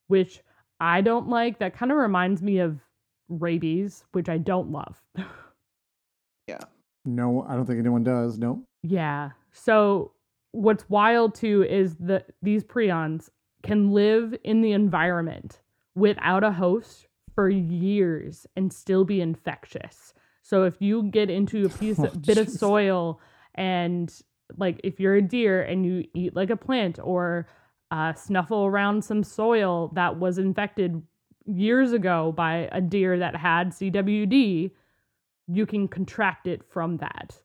which 0.08 0.42
I 0.80 1.00
don't 1.00 1.28
like. 1.28 1.60
That 1.60 1.76
kind 1.76 1.92
of 1.92 1.98
reminds 1.98 2.42
me 2.42 2.58
of 2.58 2.80
rabies, 3.28 4.04
which 4.12 4.28
I 4.28 4.38
don't 4.38 4.70
love. 4.70 5.00
Yeah. 6.46 6.60
No, 7.06 7.42
I 7.48 7.54
don't 7.54 7.64
think 7.64 7.78
anyone 7.78 8.04
does. 8.04 8.38
No. 8.38 8.62
Yeah. 8.82 9.30
So 9.52 10.12
what's 10.52 10.88
wild 10.90 11.34
too 11.34 11.64
is 11.64 11.96
that 12.00 12.26
these 12.42 12.62
prions 12.62 13.30
can 13.62 13.92
live 13.92 14.34
in 14.44 14.60
the 14.60 14.72
environment 14.72 15.60
without 15.94 16.44
a 16.44 16.52
host 16.52 17.06
for 17.34 17.48
years 17.48 18.46
and 18.56 18.70
still 18.72 19.04
be 19.04 19.20
infectious. 19.20 20.12
So 20.42 20.64
if 20.64 20.76
you 20.80 21.04
get 21.04 21.30
into 21.30 21.64
a 21.64 21.70
piece 21.70 21.98
Oh, 21.98 22.04
of 22.04 22.22
bit 22.22 22.36
of 22.36 22.48
soil 22.50 23.20
and 23.54 24.14
like 24.58 24.80
if 24.84 25.00
you're 25.00 25.14
a 25.14 25.22
deer 25.22 25.62
and 25.62 25.86
you 25.86 26.04
eat 26.14 26.36
like 26.36 26.50
a 26.50 26.56
plant 26.56 26.98
or 27.02 27.48
uh, 27.90 28.12
snuffle 28.12 28.66
around 28.66 29.02
some 29.02 29.24
soil 29.24 29.90
that 29.94 30.18
was 30.18 30.36
infected 30.36 31.02
years 31.46 31.92
ago 31.92 32.32
by 32.32 32.68
a 32.72 32.80
deer 32.80 33.18
that 33.18 33.36
had 33.36 33.70
CWD, 33.70 34.70
you 35.48 35.66
can 35.66 35.88
contract 35.88 36.46
it 36.46 36.62
from 36.70 36.96
that, 36.98 37.36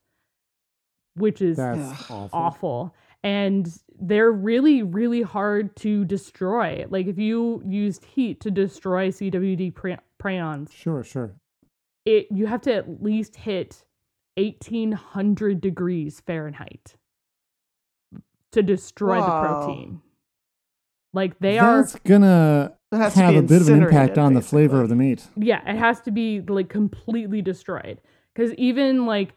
which 1.15 1.41
is 1.41 1.57
That's 1.57 2.09
awful. 2.09 2.29
awful. 2.33 2.95
And 3.23 3.69
they're 3.99 4.31
really, 4.31 4.81
really 4.83 5.21
hard 5.21 5.75
to 5.77 6.05
destroy. 6.05 6.85
Like 6.89 7.07
if 7.07 7.17
you 7.17 7.62
used 7.65 8.05
heat 8.05 8.39
to 8.41 8.51
destroy 8.51 9.09
CWD 9.09 9.73
pri- 9.75 9.97
prions, 10.23 10.71
Sure, 10.71 11.03
sure. 11.03 11.33
it 12.05 12.27
you 12.31 12.45
have 12.47 12.62
to 12.62 12.73
at 12.73 13.03
least 13.03 13.35
hit 13.35 13.83
1800 14.38 15.59
degrees 15.59 16.21
Fahrenheit 16.25 16.95
to 18.53 18.63
destroy 18.63 19.19
the 19.19 19.27
protein. 19.41 20.01
Like 21.13 21.39
they 21.39 21.58
are 21.60 21.82
That's 21.82 21.95
gonna 22.00 22.74
It 22.91 23.13
have 23.13 23.36
a 23.36 23.41
bit 23.41 23.62
of 23.62 23.67
an 23.69 23.82
impact 23.82 24.12
incinerated, 24.12 24.17
on 24.19 24.34
the 24.34 24.41
flavor 24.41 24.82
of 24.82 24.89
the 24.89 24.95
meat. 24.95 25.28
yeah, 25.36 25.62
it 25.69 25.78
has 25.78 26.02
to 26.02 26.12
be 26.12 26.41
like 26.41 26.69
completely 26.69 27.41
destroyed 27.41 28.00
cuz 28.36 28.54
even 28.54 29.06
like 29.06 29.34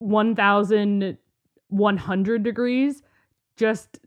1100 0.00 2.42
degrees 2.42 3.02
just 3.56 3.98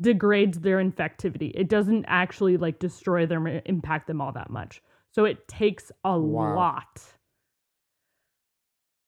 degrades 0.00 0.60
their 0.60 0.78
infectivity. 0.78 1.52
It 1.54 1.68
doesn't 1.68 2.04
actually 2.06 2.56
like 2.56 2.78
destroy 2.78 3.26
them 3.26 3.46
or 3.46 3.60
impact 3.66 4.06
them 4.06 4.20
all 4.20 4.32
that 4.32 4.50
much. 4.50 4.82
So 5.10 5.24
it 5.24 5.46
takes 5.48 5.90
a 6.04 6.18
Wow. 6.18 6.56
lot. 6.56 7.02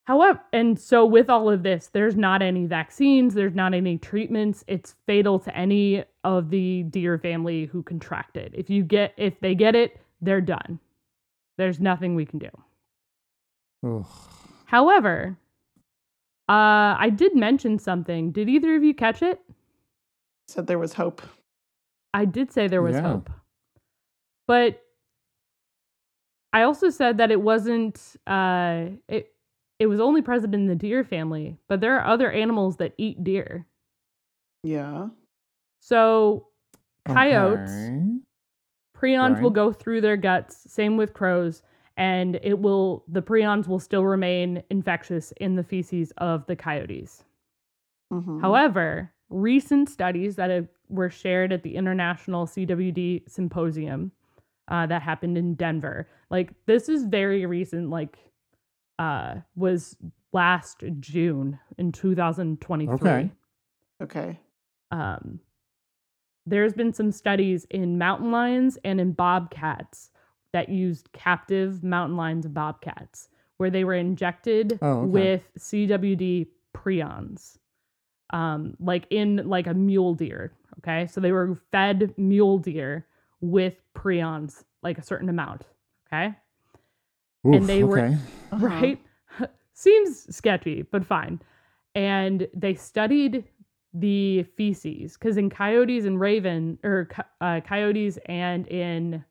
However, 0.05 0.39
and 0.53 0.79
so 0.79 1.03
with 1.03 1.29
all 1.31 1.49
of 1.49 1.63
this, 1.63 1.87
there's 1.91 2.15
not 2.15 2.43
any 2.43 2.67
vaccines, 2.67 3.33
there's 3.33 3.55
not 3.55 3.73
any 3.73 3.97
treatments. 3.97 4.63
It's 4.67 4.95
fatal 5.07 5.39
to 5.39 5.57
any 5.57 6.03
of 6.23 6.51
the 6.51 6.83
deer 6.83 7.17
family 7.17 7.65
who 7.65 7.81
contract 7.81 8.37
it. 8.37 8.51
If 8.55 8.69
you 8.69 8.83
get 8.83 9.13
if 9.17 9.39
they 9.39 9.55
get 9.55 9.75
it, 9.75 9.99
they're 10.21 10.41
done. 10.41 10.79
There's 11.57 11.79
nothing 11.79 12.13
we 12.13 12.25
can 12.25 12.37
do. 12.39 12.49
Ugh. 13.83 14.05
However, 14.65 15.37
uh 16.49 16.93
I 16.99 17.09
did 17.09 17.35
mention 17.35 17.79
something. 17.79 18.31
Did 18.31 18.47
either 18.47 18.75
of 18.75 18.83
you 18.83 18.93
catch 18.93 19.23
it? 19.23 19.41
Said 20.47 20.67
there 20.67 20.79
was 20.79 20.93
hope. 20.93 21.23
I 22.13 22.25
did 22.25 22.51
say 22.51 22.67
there 22.67 22.83
was 22.83 22.95
Yeah. 22.95 23.01
hope. 23.09 23.29
But 24.47 24.83
I 26.53 26.61
also 26.61 26.91
said 26.91 27.17
that 27.17 27.31
it 27.31 27.41
wasn't 27.41 28.17
uh 28.27 28.89
it 29.07 29.31
it 29.79 29.87
was 29.87 29.99
only 29.99 30.21
present 30.21 30.53
in 30.55 30.67
the 30.67 30.75
deer 30.75 31.03
family, 31.03 31.57
but 31.67 31.81
there 31.81 31.97
are 31.99 32.05
other 32.05 32.31
animals 32.31 32.77
that 32.77 32.93
eat 32.97 33.23
deer. 33.23 33.65
Yeah. 34.63 35.09
So 35.79 36.47
coyotes, 37.05 37.91
Okay. 37.91 38.19
prions 38.97 39.41
will 39.41 39.49
go 39.51 39.71
through 39.71 40.01
their 40.01 40.17
guts, 40.17 40.71
same 40.71 40.97
with 40.97 41.13
crows, 41.13 41.61
and 41.97 42.39
it 42.41 42.59
will 42.59 43.03
the 43.07 43.21
prions 43.21 43.67
will 43.67 43.79
still 43.79 44.03
remain 44.03 44.63
infectious 44.69 45.31
in 45.37 45.55
the 45.55 45.63
feces 45.63 46.11
of 46.17 46.45
the 46.47 46.55
coyotes. 46.55 47.23
Mhm. 48.11 48.41
However, 48.41 49.11
recent 49.29 49.89
studies 49.89 50.35
that 50.35 50.49
have, 50.49 50.67
were 50.89 51.09
shared 51.09 51.51
at 51.51 51.63
the 51.63 51.75
International 51.75 52.45
CWD 52.45 53.23
Symposium 53.27 54.11
uh, 54.67 54.85
that 54.87 55.01
happened 55.01 55.37
in 55.37 55.55
Denver, 55.55 56.07
like 56.29 56.53
this 56.65 56.89
is 56.89 57.05
very 57.05 57.45
recent, 57.45 57.89
like 57.89 58.17
uh, 58.99 59.35
was 59.55 59.97
last 60.31 60.83
June 60.99 61.59
in 61.77 61.91
2023. 61.91 62.93
Okay. 62.93 63.31
Okay. 64.01 64.39
Um, 64.91 65.39
there's 66.45 66.73
been 66.73 66.93
some 66.93 67.11
studies 67.11 67.65
in 67.71 67.97
mountain 67.97 68.31
lions 68.31 68.77
and 68.83 69.01
in 69.01 69.13
bobcats 69.13 70.11
that 70.53 70.69
used 70.69 71.11
captive 71.11 71.83
mountain 71.83 72.15
lions 72.17 72.45
and 72.45 72.53
bobcats 72.53 73.29
where 73.57 73.69
they 73.69 73.83
were 73.83 73.95
injected 73.95 74.77
Oh, 74.81 75.01
okay. 75.01 75.07
with 75.07 75.49
CWD 75.57 76.47
prions, 76.73 77.57
um, 78.31 78.75
like 78.79 79.07
in 79.09 79.47
like 79.47 79.67
a 79.67 79.73
mule 79.73 80.13
deer. 80.13 80.53
Okay, 80.79 81.07
so 81.07 81.19
they 81.19 81.31
were 81.31 81.57
fed 81.71 82.13
mule 82.17 82.59
deer 82.59 83.07
with 83.41 83.75
prions, 83.95 84.63
like 84.83 84.97
a 84.97 85.03
certain 85.03 85.29
amount. 85.29 85.63
Okay, 86.07 86.35
Oof, 87.45 87.65
they 87.67 87.83
were- 87.83 87.99
okay. 87.99 88.17
Uh-huh. 88.51 88.57
right? 88.67 89.01
Seems 89.73 90.33
sketchy, 90.35 90.83
but 90.83 91.05
fine. 91.05 91.41
And 91.95 92.47
they 92.53 92.75
studied 92.75 93.45
the 93.93 94.43
feces 94.57 95.13
because 95.13 95.37
in 95.37 95.49
coyotes 95.49 96.05
and 96.05 96.19
raven 96.19 96.77
or 96.83 97.07
uh, 97.41 97.61
coyotes 97.65 98.17
and 98.27 98.67
in 98.67 99.23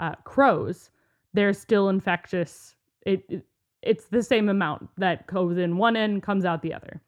uh, 0.00 0.14
crows, 0.24 0.90
they're 1.34 1.52
still 1.52 1.88
infectious. 1.90 2.74
It, 3.04 3.24
it 3.28 3.44
it's 3.82 4.06
the 4.06 4.22
same 4.22 4.48
amount 4.50 4.88
that 4.98 5.26
goes 5.26 5.56
in 5.58 5.76
one 5.78 5.96
end 5.96 6.22
comes 6.22 6.44
out 6.44 6.60
the 6.62 6.74
other. 6.74 7.00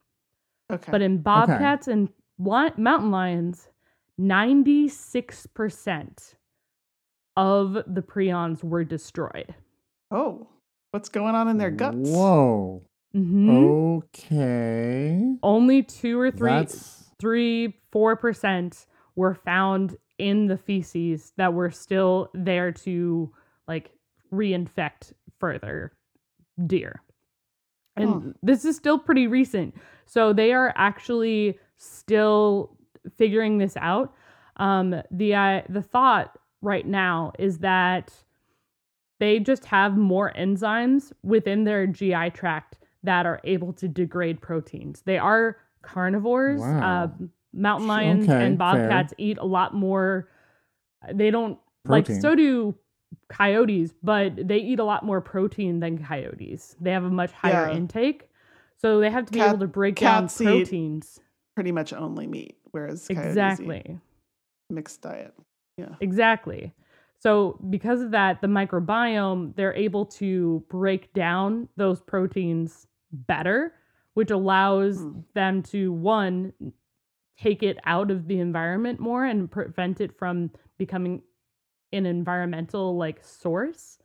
Okay. 0.72 0.90
But 0.90 1.02
in 1.02 1.18
bobcats 1.18 1.86
and 1.88 2.08
li- 2.38 2.72
mountain 2.78 3.10
lions, 3.10 3.68
96% 4.18 6.34
of 7.36 7.74
the 7.86 8.00
prions 8.02 8.64
were 8.64 8.84
destroyed. 8.84 9.54
Oh, 10.12 10.46
what's 10.90 11.08
going 11.08 11.34
on 11.34 11.48
in 11.48 11.58
their 11.58 11.70
guts? 11.70 11.96
Whoa. 11.96 12.82
Mhm. 13.14 13.48
Okay. 14.06 15.36
only 15.42 15.82
two 15.82 16.18
or 16.18 16.30
three, 16.30 16.50
That's 16.50 17.10
three, 17.18 17.74
four 17.90 18.16
percent 18.16 18.86
were 19.16 19.34
found 19.34 19.96
in 20.18 20.46
the 20.46 20.56
feces 20.56 21.32
that 21.36 21.52
were 21.52 21.70
still 21.70 22.30
there 22.32 22.72
to 22.72 23.32
like 23.68 23.90
reinfect 24.32 25.12
further 25.38 25.92
deer. 26.66 27.02
And 27.96 28.34
this 28.42 28.64
is 28.64 28.76
still 28.76 28.98
pretty 28.98 29.26
recent. 29.26 29.74
So 30.06 30.32
they 30.32 30.52
are 30.54 30.72
actually 30.76 31.58
still 31.76 32.76
figuring 33.18 33.58
this 33.58 33.76
out. 33.76 34.14
Um, 34.56 35.02
the 35.10 35.34
uh, 35.34 35.62
the 35.68 35.82
thought 35.82 36.38
right 36.62 36.86
now 36.86 37.32
is 37.38 37.58
that 37.58 38.12
they 39.22 39.38
just 39.38 39.64
have 39.66 39.96
more 39.96 40.32
enzymes 40.36 41.12
within 41.22 41.62
their 41.62 41.86
GI 41.86 42.30
tract 42.30 42.78
that 43.04 43.24
are 43.24 43.40
able 43.44 43.72
to 43.74 43.86
degrade 43.86 44.40
proteins. 44.40 45.02
They 45.02 45.16
are 45.16 45.58
carnivores. 45.82 46.60
Wow. 46.60 47.04
Uh, 47.04 47.08
mountain 47.52 47.86
lions 47.86 48.24
Okay, 48.28 48.44
and 48.46 48.58
fair. 48.58 48.88
bobcats 48.88 49.14
eat 49.18 49.38
a 49.38 49.44
lot 49.44 49.74
more. 49.74 50.28
They 51.14 51.30
don't 51.30 51.56
like 51.86 52.08
so 52.08 52.34
do 52.34 52.74
coyotes, 53.28 53.94
but 54.02 54.48
they 54.48 54.58
eat 54.58 54.80
a 54.80 54.84
lot 54.84 55.04
more 55.04 55.20
protein 55.20 55.78
than 55.78 56.02
coyotes. 56.04 56.74
They 56.80 56.90
have 56.90 57.04
a 57.04 57.10
much 57.10 57.30
higher 57.30 57.68
Yeah. 57.68 57.76
intake, 57.76 58.28
so 58.78 58.98
they 58.98 59.10
have 59.10 59.26
to 59.26 59.32
be 59.32 59.38
Cat- 59.38 59.50
able 59.50 59.58
to 59.60 59.68
break 59.68 59.96
down 60.00 60.22
cats 60.24 60.40
eat 60.40 60.44
proteins. 60.46 61.20
Pretty 61.54 61.70
much 61.70 61.92
only 61.92 62.26
meat, 62.26 62.56
whereas 62.72 63.06
coyotes 63.06 63.24
eat 63.24 63.28
Exactly. 63.28 64.00
mixed 64.68 65.02
diet. 65.02 65.32
Yeah. 65.76 65.94
Exactly. 66.00 66.72
So, 67.22 67.56
because 67.70 68.00
of 68.00 68.10
that, 68.10 68.40
the 68.40 68.48
microbiome, 68.48 69.54
they're 69.54 69.74
able 69.74 70.04
to 70.06 70.64
break 70.68 71.12
down 71.12 71.68
those 71.76 72.00
proteins 72.00 72.88
better, 73.12 73.74
which 74.14 74.32
allows 74.32 74.98
Hmm. 74.98 75.20
them 75.34 75.62
to, 75.64 75.92
one, 75.92 76.52
take 77.38 77.62
it 77.62 77.78
out 77.84 78.10
of 78.10 78.26
the 78.26 78.40
environment 78.40 79.00
more 79.00 79.24
and 79.24 79.50
prevent 79.50 80.00
it 80.00 80.18
from 80.18 80.50
becoming 80.78 81.22
an 81.92 82.06
environmental 82.06 82.96
like 82.96 83.24
source. 83.24 83.98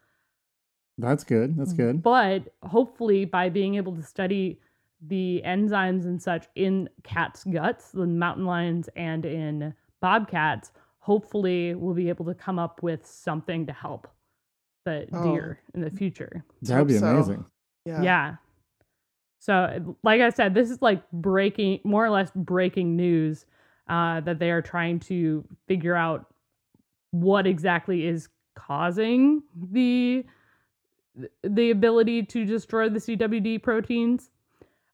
that's 0.98 1.24
good. 1.24 1.58
That's 1.58 1.74
good. 1.74 2.04
But 2.04 2.54
hopefully, 2.64 3.26
by 3.26 3.50
being 3.50 3.76
able 3.76 3.96
to 3.96 4.04
study 4.04 4.60
the 5.02 5.42
enzymes 5.46 6.06
and 6.06 6.22
such 6.22 6.48
in 6.56 6.90
cats' 7.04 7.44
guts, 7.44 7.92
the 7.92 8.08
mountain 8.08 8.46
lions, 8.46 8.90
and 8.96 9.26
in 9.26 9.74
bobcats, 10.00 10.72
hopefully 11.08 11.74
we'll 11.74 11.94
be 11.96 12.10
able 12.10 12.26
to 12.26 12.34
come 12.34 12.60
up 12.60 12.84
with 12.84 13.06
something 13.08 13.66
to 13.66 13.72
help 13.72 14.10
the 14.84 15.08
Oh. 15.14 15.24
deer 15.24 15.62
in 15.74 15.80
the 15.80 15.90
future. 15.90 16.44
That 16.64 16.80
would 16.80 16.90
be 16.90 16.98
so. 16.98 17.08
amazing. 17.08 17.46
Yeah. 17.86 18.02
Yeah. 18.02 18.36
So, 19.40 19.96
like 20.04 20.20
I 20.20 20.30
said, 20.32 20.54
this 20.54 20.70
is 20.70 20.82
like 20.82 21.10
breaking, 21.12 21.80
more 21.86 22.06
or 22.06 22.10
less 22.10 22.30
breaking 22.36 22.98
news 22.98 23.46
uh, 23.88 24.20
that 24.22 24.40
they 24.40 24.52
are 24.52 24.62
trying 24.62 25.00
to 25.00 25.46
figure 25.68 25.96
out 25.96 26.26
what 27.12 27.48
exactly 27.48 28.06
is 28.06 28.28
causing 28.56 29.44
the 29.56 30.26
the 31.44 31.72
ability 31.72 32.24
to 32.24 32.44
destroy 32.46 32.90
the 32.90 33.00
CWD 33.00 33.64
proteins. 33.64 34.30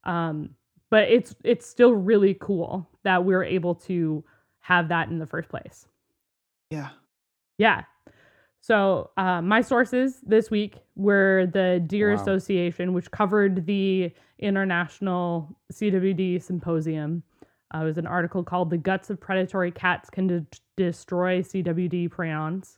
Um, 0.03 0.51
but 0.91 1.09
it's 1.09 1.33
it's 1.43 1.65
still 1.65 1.93
really 1.93 2.35
cool 2.39 2.87
that 3.03 3.25
we're 3.25 3.43
able 3.43 3.73
to 3.89 4.23
have 4.59 4.89
that 4.89 5.09
in 5.09 5.17
the 5.17 5.25
first 5.25 5.49
place. 5.49 5.87
Yeah. 6.73 6.89
Yeah. 7.57 7.83
So 8.61 9.09
uh, 9.17 9.41
my 9.41 9.61
sources 9.61 10.19
this 10.25 10.49
week 10.49 10.77
were 10.95 11.47
the 11.53 11.83
Deer 11.85 12.15
Wow. 12.15 12.21
Association, 12.21 12.93
which 12.93 13.11
covered 13.11 13.65
the 13.65 14.11
International 14.39 15.55
CWD 15.71 16.41
Symposium. 16.41 17.23
Uh, 17.75 17.79
it 17.81 17.85
was 17.85 17.97
an 17.97 18.07
article 18.07 18.43
called 18.43 18.69
"The 18.69 18.77
Guts 18.77 19.09
of 19.09 19.19
Predatory 19.19 19.71
Cats 19.71 20.09
Can 20.09 20.27
De- 20.27 20.45
Destroy 20.77 21.41
CWD 21.41 22.09
Prions." 22.09 22.77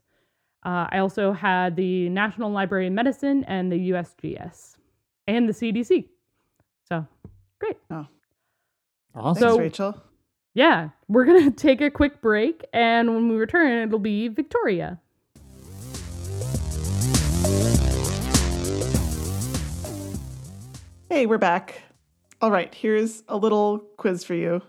Uh, 0.66 0.88
I 0.90 0.98
also 1.00 1.32
had 1.32 1.76
the 1.76 2.10
National 2.10 2.50
Library 2.52 2.88
of 2.88 2.94
Medicine 2.94 3.44
and 3.48 3.72
the 3.72 3.90
USGS 3.92 4.78
and 5.28 5.48
the 5.48 5.54
CDC. 5.54 6.08
So 6.90 7.06
great. 7.60 7.78
Awesome. 7.92 8.08
Thanks, 9.24 9.40
So- 9.40 9.60
Rachel. 9.60 10.04
Yeah, 10.56 10.90
we're 11.10 11.26
gonna 11.26 11.52
take 11.68 11.82
a 11.82 11.92
quick 11.92 12.22
break, 12.22 12.66
and 12.74 13.14
when 13.14 13.30
we 13.30 13.36
return, 13.36 13.88
it'll 13.88 14.00
be 14.00 14.30
Victoria. 14.30 15.00
Hey, 21.10 21.26
we're 21.28 21.38
back. 21.38 21.82
All 22.42 22.52
right, 22.52 22.74
here's 22.74 23.24
a 23.30 23.38
little 23.38 23.80
quiz 23.98 24.24
for 24.26 24.34
you. 24.34 24.62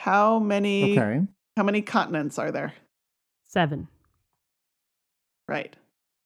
How 0.00 0.38
many 0.38 0.98
Okay. 0.98 1.22
how 1.56 1.62
many 1.64 1.80
continents 1.82 2.38
are 2.38 2.50
there? 2.50 2.74
Seven. 3.46 3.88
Right. 5.48 5.74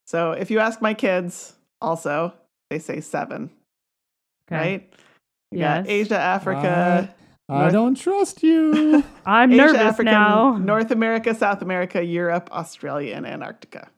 So 0.06 0.32
if 0.32 0.50
you 0.50 0.58
ask 0.58 0.82
my 0.82 0.94
kids, 0.94 1.54
also, 1.80 2.34
they 2.70 2.78
say 2.80 3.00
seven, 3.00 3.50
Okay. 4.48 4.56
right? 4.56 4.92
You 5.52 5.60
Yes. 5.60 5.84
got 5.86 5.90
Asia, 5.90 6.18
Africa, 6.18 7.14
I 7.52 7.70
don't 7.70 7.94
trust 7.96 8.42
you. 8.42 9.04
I'm 9.26 9.52
Asia, 9.52 9.62
nervous 9.62 9.80
Africa, 9.80 10.10
now. 10.10 10.56
North 10.58 10.90
America, 10.90 11.34
South 11.34 11.62
America, 11.62 12.02
Europe, 12.04 12.48
Australia, 12.52 13.14
and 13.14 13.26
Antarctica. 13.26 13.88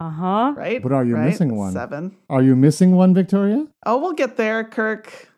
Uh 0.00 0.10
huh. 0.10 0.54
Right? 0.56 0.82
But 0.82 0.92
are 0.92 1.04
you 1.04 1.14
Right? 1.16 1.26
missing 1.26 1.54
one? 1.56 1.72
Seven. 1.72 2.16
Are 2.28 2.42
you 2.42 2.56
missing 2.56 2.92
one, 2.96 3.14
Victoria? 3.14 3.66
Oh, 3.86 3.98
we'll 3.98 4.12
get 4.14 4.36
there, 4.36 4.64
Kirk. 4.64 5.28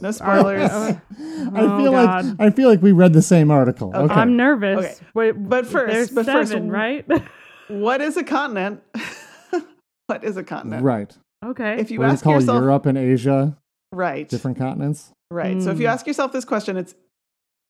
No 0.00 0.10
spoilers. 0.10 0.70
Uh, 0.70 0.98
I 1.54 1.60
Oh, 1.62 1.78
feel 1.82 1.92
God. 1.92 2.24
like 2.24 2.40
I 2.40 2.50
feel 2.50 2.68
like 2.68 2.82
we 2.82 2.92
read 2.92 3.12
the 3.12 3.22
same 3.22 3.50
article. 3.50 3.88
Okay. 3.90 3.98
Okay. 3.98 4.14
I'm 4.14 4.36
nervous. 4.36 4.84
Okay. 4.86 4.94
Wait, 5.14 5.32
But 5.32 5.66
first- 5.66 5.92
there's 5.92 6.10
but 6.10 6.26
first, 6.26 6.54
right? 6.54 7.06
what 7.68 8.00
is 8.00 8.16
a 8.16 8.24
continent? 8.24 8.82
what 10.06 10.24
is 10.24 10.36
a 10.36 10.42
continent? 10.42 10.82
right. 10.82 11.16
okay. 11.44 11.78
If 11.78 11.90
you 11.90 11.98
What 12.00 12.06
do 12.06 12.08
you 12.08 12.12
ask 12.14 12.24
call 12.24 12.34
yourself, 12.34 12.60
Europe 12.60 12.86
and 12.86 12.98
Asia 12.98 13.56
right, 13.92 14.28
different 14.28 14.58
continents? 14.58 15.12
Right. 15.32 15.60
So 15.62 15.70
if 15.70 15.78
you 15.80 15.86
Mm. 15.86 15.92
ask 15.92 16.06
yourself 16.06 16.32
this 16.32 16.44
question, 16.44 16.76
it's 16.76 16.94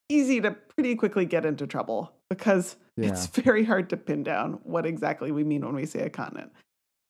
easy 0.09 0.41
to 0.41 0.51
pretty 0.51 0.95
quickly 0.97 1.25
get 1.25 1.45
into 1.47 1.67
trouble 1.67 2.13
because 2.29 2.77
it's 2.97 3.27
very 3.29 3.65
hard 3.65 3.89
to 3.91 3.97
pin 3.97 4.23
down 4.23 4.61
what 4.65 4.85
exactly 4.87 5.31
we 5.33 5.45
mean 5.45 5.65
when 5.65 5.75
we 5.75 5.87
say 5.87 6.01
a 6.01 6.11
continent. 6.11 6.53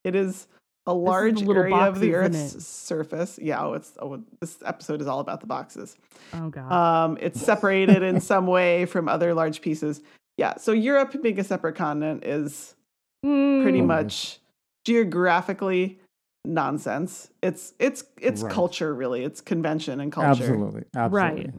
It 0.04 0.14
is 0.14 0.46
a 0.86 0.92
large 0.92 1.40
little 1.42 1.62
area 1.62 1.76
of 1.76 2.00
the 2.00 2.14
Earth's 2.14 2.66
surface. 2.66 3.38
Yeah, 3.40 3.64
oh, 3.64 3.74
it's 3.74 3.92
oh, 4.00 4.20
this 4.40 4.58
episode 4.64 5.00
is 5.00 5.06
all 5.06 5.20
about 5.20 5.40
the 5.40 5.46
boxes. 5.46 5.96
oh 6.34 6.48
god. 6.50 6.72
Um, 6.72 7.18
it's 7.20 7.40
separated 7.40 8.02
in 8.02 8.20
some 8.20 8.46
way 8.48 8.84
from 8.86 9.08
other 9.08 9.32
large 9.32 9.60
pieces. 9.60 10.02
Yeah, 10.38 10.56
so 10.56 10.72
Europe 10.72 11.14
being 11.22 11.38
a 11.38 11.44
separate 11.44 11.76
continent 11.76 12.24
is 12.24 12.74
pretty 13.22 13.78
Mm, 13.80 13.82
Mm. 13.82 13.86
much 13.86 14.40
geographically 14.84 15.98
nonsense. 16.44 17.30
It's 17.42 17.74
it's 17.78 18.04
it's 18.20 18.42
Right. 18.42 18.52
culture 18.52 18.94
really. 18.94 19.24
It's 19.24 19.40
convention 19.40 20.00
and 20.00 20.10
culture. 20.12 20.30
Absolutely. 20.42 20.84
Absolutely. 20.94 21.52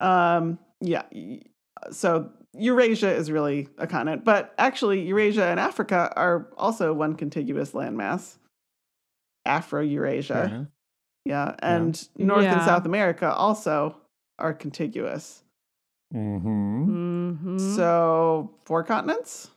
Right. 0.00 0.36
Um 0.36 0.58
yeah. 0.80 1.02
So 1.90 2.30
Eurasia 2.54 3.14
is 3.14 3.30
really 3.30 3.68
a 3.78 3.86
continent, 3.86 4.24
but 4.24 4.54
actually 4.58 5.02
Eurasia 5.02 5.44
and 5.46 5.60
Africa 5.60 6.12
are 6.16 6.48
also 6.56 6.92
one 6.92 7.14
contiguous 7.14 7.72
landmass. 7.72 8.38
Afro-Eurasia. 9.44 10.42
Okay. 10.44 10.66
Yeah, 11.24 11.54
and 11.60 12.08
North 12.18 12.44
and 12.44 12.62
South 12.62 12.84
America 12.86 13.32
also 13.32 13.96
are 14.38 14.52
contiguous. 14.54 15.42
Mm-hmm. 16.14 17.56
mhm. 17.56 17.74
So, 17.76 18.52
four 18.64 18.84
continents? 18.84 19.50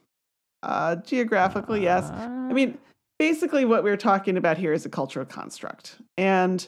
Uh, 0.63 0.95
geographically, 0.97 1.81
yes. 1.83 2.09
I 2.09 2.25
Uh, 2.25 2.53
mean, 2.53 2.77
basically, 3.19 3.65
what 3.65 3.83
we're 3.83 3.97
talking 3.97 4.37
about 4.37 4.57
here 4.57 4.73
is 4.73 4.85
a 4.85 4.89
cultural 4.89 5.25
construct. 5.25 5.97
And 6.17 6.67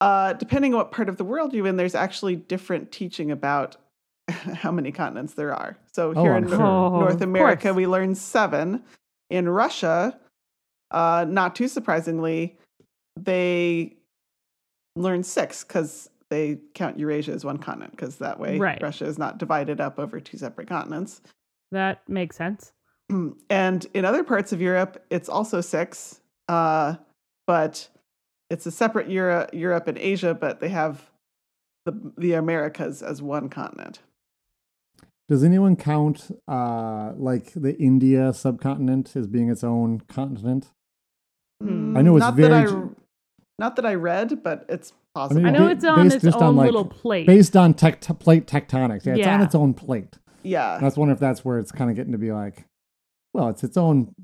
uh, 0.00 0.34
depending 0.34 0.74
on 0.74 0.78
what 0.78 0.90
part 0.92 1.08
of 1.08 1.16
the 1.16 1.24
world 1.24 1.54
you're 1.54 1.66
in, 1.66 1.76
there's 1.76 1.94
actually 1.94 2.36
different 2.36 2.92
teaching 2.92 3.30
about 3.30 3.76
how 4.28 4.70
many 4.70 4.92
continents 4.92 5.32
there 5.34 5.54
are. 5.54 5.78
So, 5.92 6.12
Oh, 6.14 6.22
here 6.22 6.34
I'm 6.34 6.42
in 6.44 6.50
sure. 6.50 6.60
Oh, 6.62 7.00
North 7.00 7.22
America, 7.22 7.72
we 7.72 7.86
learn 7.86 8.14
seven. 8.14 8.82
In 9.30 9.48
Russia, 9.48 10.18
uh, 10.90 11.24
not 11.28 11.56
too 11.56 11.66
surprisingly, 11.68 12.58
they 13.16 13.96
learn 14.94 15.22
six 15.22 15.64
because 15.64 16.10
they 16.28 16.58
count 16.74 16.98
Eurasia 16.98 17.32
as 17.32 17.44
one 17.44 17.58
continent 17.58 17.92
because 17.92 18.16
that 18.16 18.38
way 18.38 18.58
Right. 18.58 18.80
Russia 18.82 19.04
is 19.06 19.18
not 19.18 19.38
divided 19.38 19.80
up 19.80 19.98
over 19.98 20.20
two 20.20 20.36
separate 20.38 20.68
continents. 20.68 21.22
that 21.72 22.08
makes 22.08 22.36
sense. 22.36 22.72
and 23.50 23.86
in 23.94 24.04
other 24.04 24.24
parts 24.24 24.52
of 24.52 24.60
Europe, 24.60 25.04
it's 25.10 25.28
also 25.28 25.60
six, 25.60 26.20
uh, 26.48 26.96
but 27.46 27.88
it's 28.50 28.66
a 28.66 28.70
separate 28.70 29.08
Euro- 29.10 29.48
Europe 29.52 29.88
and 29.88 29.98
Asia, 29.98 30.34
but 30.34 30.60
they 30.60 30.68
have 30.68 31.10
the 31.84 32.12
the 32.16 32.32
Americas 32.34 33.02
as 33.02 33.22
one 33.22 33.48
continent. 33.48 34.00
Does 35.28 35.42
anyone 35.42 35.74
count 35.76 36.30
uh 36.48 37.12
like 37.16 37.52
the 37.54 37.76
India 37.78 38.32
subcontinent 38.32 39.16
as 39.16 39.26
being 39.26 39.50
its 39.50 39.64
own 39.64 40.00
continent? 40.08 40.70
Hmm. 41.60 41.96
I 41.96 42.02
know 42.02 42.16
it's 42.16 42.20
not 42.20 42.36
that 42.36 42.52
I, 42.52 42.66
very- 42.66 42.88
not 43.58 43.76
that 43.76 43.86
I 43.86 43.94
read, 43.94 44.42
but 44.42 44.66
it's 44.68 44.92
possible. 45.14 45.42
mean, 45.42 45.54
I 45.54 45.58
know 45.58 45.66
ba- 45.66 45.70
it's 45.72 45.84
on 45.84 46.06
its 46.06 46.22
just 46.22 46.36
own 46.36 46.42
on, 46.42 46.56
like, 46.56 46.66
little 46.66 46.84
plate. 46.84 47.26
Based 47.26 47.56
on 47.56 47.72
tect- 47.74 48.06
plate 48.18 48.46
tectonics. 48.46 49.06
Yeah, 49.06 49.14
it's 49.14 49.26
on 49.26 49.40
its 49.42 49.54
own 49.54 49.72
plate. 49.74 50.18
yeah, 50.42 50.78
I 50.80 50.84
was 50.84 50.96
wondering 50.96 51.14
if 51.16 51.20
that's 51.20 51.44
where 51.44 51.58
it's 51.58 51.72
kind 51.72 51.88
of 51.90 51.96
getting 51.96 52.12
to 52.12 52.18
be 52.18 52.30
like, 52.32 52.66
well, 53.36 53.48
it's 53.48 53.62
its 53.64 53.76
own, 53.76 54.14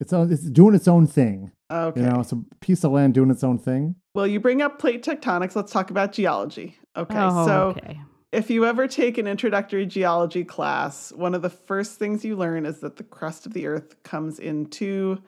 it's 0.00 0.12
own, 0.12 0.32
it's 0.32 0.42
doing 0.42 0.74
its 0.74 0.88
own 0.88 1.06
thing. 1.06 1.52
okay. 1.70 2.00
You 2.00 2.06
know, 2.06 2.20
it's 2.20 2.32
a 2.32 2.40
piece 2.60 2.84
of 2.84 2.92
land 2.92 3.14
doing 3.14 3.30
its 3.30 3.42
own 3.44 3.58
thing. 3.58 3.96
Well, 4.14 4.26
you 4.26 4.40
bring 4.40 4.62
up 4.62 4.78
plate 4.78 5.02
tectonics. 5.02 5.56
Let's 5.56 5.72
talk 5.72 5.90
about 5.90 6.12
geology. 6.12 6.76
Okay, 6.96 7.16
oh, 7.18 7.46
so 7.46 7.60
okay. 7.76 8.00
if 8.30 8.50
you 8.50 8.66
ever 8.66 8.86
take 8.86 9.16
an 9.18 9.26
introductory 9.26 9.86
geology 9.86 10.44
class, 10.44 11.10
one 11.12 11.34
of 11.34 11.42
the 11.42 11.50
first 11.50 11.98
things 11.98 12.24
you 12.24 12.36
learn 12.36 12.66
is 12.66 12.80
that 12.80 12.96
the 12.96 13.04
crust 13.04 13.46
of 13.46 13.54
the 13.54 13.66
Earth 13.66 14.02
comes 14.02 14.38
in 14.38 14.66
two 14.66 15.18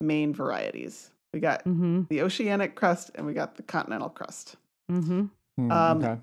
main 0.00 0.34
varieties. 0.34 1.10
We 1.32 1.40
got 1.40 1.64
Mm-hmm. 1.64 2.02
the 2.10 2.20
oceanic 2.22 2.74
crust 2.74 3.10
and 3.14 3.24
we 3.26 3.32
got 3.32 3.54
the 3.56 3.62
continental 3.62 4.10
crust. 4.10 4.56
Mm-hmm. 4.90 5.26
Hmm, 5.56 5.70
Um, 5.70 6.04
okay. 6.04 6.20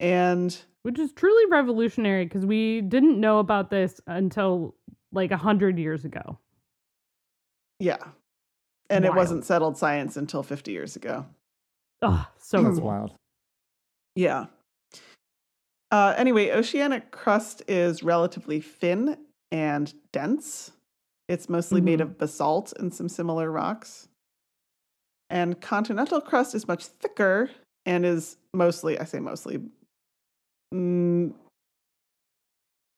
And 0.00 0.56
Which 0.82 0.98
is 0.98 1.12
truly 1.12 1.46
revolutionary 1.50 2.24
because 2.26 2.44
we 2.44 2.82
didn't 2.82 3.18
know 3.18 3.38
about 3.38 3.70
this 3.70 4.00
until 4.06 4.74
like 5.14 5.30
a 5.30 5.36
hundred 5.36 5.78
years 5.78 6.04
ago. 6.04 6.38
yeah, 7.78 7.96
and 8.90 9.04
it 9.04 9.14
wasn't 9.14 9.44
settled 9.44 9.76
science 9.76 10.16
until 10.16 10.42
50 10.42 10.72
years 10.72 10.96
ago. 10.96 11.26
Oh, 12.02 12.26
so 12.38 12.62
That's 12.62 12.78
cool. 12.78 12.86
wild. 12.88 13.12
Yeah. 14.14 14.46
Uh, 15.90 16.14
anyway, 16.16 16.50
oceanic 16.50 17.10
crust 17.10 17.62
is 17.68 18.02
relatively 18.02 18.60
thin 18.60 19.16
and 19.50 19.92
dense. 20.12 20.72
It's 21.28 21.48
mostly 21.48 21.80
made 21.80 22.00
Mhm. 22.00 22.02
of 22.02 22.18
basalt 22.18 22.72
and 22.78 22.92
some 22.94 23.08
similar 23.08 23.50
rocks. 23.50 24.08
And 25.30 25.60
continental 25.60 26.20
crust 26.20 26.54
is 26.54 26.68
much 26.68 26.86
thicker 26.86 27.50
and 27.86 28.04
is 28.04 28.36
mostly, 28.52 28.98
I 28.98 29.04
say 29.04 29.20
mostly, 29.20 29.62
mm, 30.72 31.34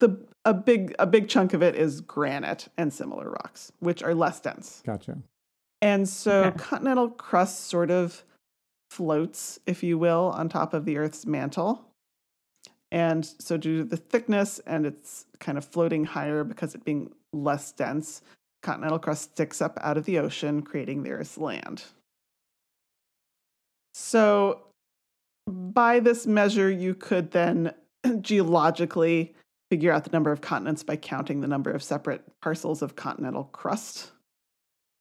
the 0.01 0.27
a 0.45 0.55
big 0.55 0.95
a 0.99 1.07
big 1.07 1.29
chunk 1.29 1.55
of 1.55 1.63
it 1.63 1.75
is 1.75 2.01
granite 2.01 2.69
and 2.77 2.93
similar 2.93 3.31
rocks, 3.31 3.73
which 3.81 4.03
are 4.03 4.15
less 4.15 4.41
dense. 4.41 4.83
Gotcha. 4.85 5.19
And 5.83 6.09
so 6.09 6.45
Okay. 6.45 6.59
continental 6.59 7.11
crust 7.11 7.65
sort 7.65 7.91
of 7.91 8.25
floats, 8.91 9.59
if 9.67 9.83
you 9.83 9.99
will, 9.99 10.33
on 10.35 10.49
top 10.49 10.73
of 10.75 10.85
the 10.85 10.97
Earth's 10.97 11.27
mantle. 11.27 11.85
And 12.93 13.27
so, 13.27 13.57
due 13.57 13.79
to 13.79 13.85
the 13.85 13.97
thickness 13.97 14.59
and 14.61 14.87
it's 14.87 15.27
kind 15.41 15.59
of 15.59 15.65
floating 15.65 16.05
higher 16.05 16.45
because 16.45 16.75
it 16.75 16.85
being 16.85 17.13
less 17.33 17.73
dense, 17.73 18.23
continental 18.63 18.99
crust 18.99 19.33
sticks 19.33 19.61
up 19.61 19.79
out 19.83 19.97
of 19.97 20.05
the 20.05 20.19
ocean, 20.19 20.63
creating 20.63 21.03
the 21.03 21.11
Earth's 21.11 21.37
land. 21.37 21.85
So, 23.95 24.61
by 25.49 26.01
this 26.01 26.27
measure, 26.27 26.71
you 26.71 26.95
could 26.95 27.33
then 27.33 27.75
geologically 28.21 29.35
figure 29.71 29.93
out 29.93 30.05
the 30.05 30.11
number 30.11 30.33
of 30.33 30.41
continents 30.41 30.83
by 30.83 30.97
counting 30.97 31.41
the 31.41 31.49
number 31.49 31.71
of 31.71 31.83
separate 31.83 32.23
parcels 32.41 32.83
of 32.83 32.97
continental 32.97 33.45
crust. 33.45 34.13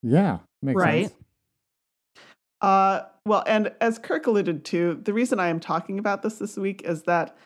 Yeah, 0.01 0.39
makes 0.61 0.81
Right. 0.81 1.07
sense. 1.07 1.21
Uh, 2.61 3.01
well, 3.25 3.43
and 3.45 3.73
as 3.81 3.99
Kirk 3.99 4.27
alluded 4.27 4.65
to, 4.65 4.95
the 5.03 5.13
reason 5.13 5.39
I 5.39 5.49
am 5.49 5.59
talking 5.59 5.99
about 5.99 6.23
this 6.23 6.39
this 6.39 6.57
week 6.57 6.81
is 6.83 7.03
that 7.03 7.37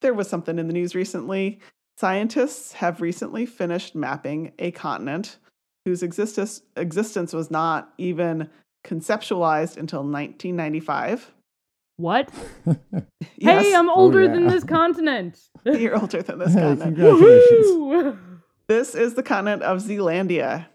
there 0.00 0.14
was 0.14 0.28
something 0.28 0.58
in 0.58 0.66
the 0.66 0.72
news 0.72 0.94
recently. 0.94 1.60
Scientists 1.98 2.72
have 2.72 3.00
recently 3.00 3.46
finished 3.46 3.94
mapping 3.94 4.52
a 4.58 4.70
continent 4.70 5.38
whose 5.84 6.02
existence 6.02 6.62
existence 6.76 7.32
was 7.32 7.50
not 7.50 7.94
even 7.98 8.50
conceptualized 8.84 9.76
until 9.76 10.00
1995. 10.00 11.32
What? 11.96 12.30
Yes, 13.38 13.64
Hey, 13.66 13.74
I'm 13.74 13.88
older 13.90 14.22
yeah. 14.24 14.32
than 14.32 14.46
this 14.46 14.64
continent. 14.64 15.38
you're 15.64 15.98
older 15.98 16.22
than 16.22 16.38
this 16.38 16.54
Hey, 16.54 16.60
continent. 16.60 16.96
congratulations. 16.96 18.18
This 18.68 18.94
is 18.94 19.14
the 19.14 19.22
continent 19.22 19.62
of 19.62 19.78
Zealandia. 19.82 20.66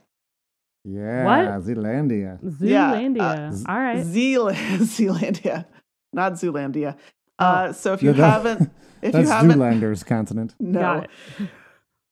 Yeah, 0.85 1.25
What? 1.25 1.63
Zealandia. 1.65 2.39
Yeah, 2.59 2.93
uh, 3.23 3.51
z- 3.51 3.65
All 3.67 3.79
right. 3.79 4.03
Zeal- 4.03 4.47
Zealandia, 4.51 5.65
not 6.13 6.33
Zoolandia. 6.33 6.97
Oh. 7.39 7.45
Uh, 7.45 7.73
so 7.73 7.93
if 7.93 8.01
you 8.03 8.09
Yeah, 8.11 8.17
that- 8.17 8.31
haven't, 8.31 8.71
if 9.01 9.11
That's 9.13 9.25
you 9.27 9.31
haven't, 9.33 9.59
Zoolander's 9.59 10.03
continent. 10.03 10.53
no, 10.59 11.05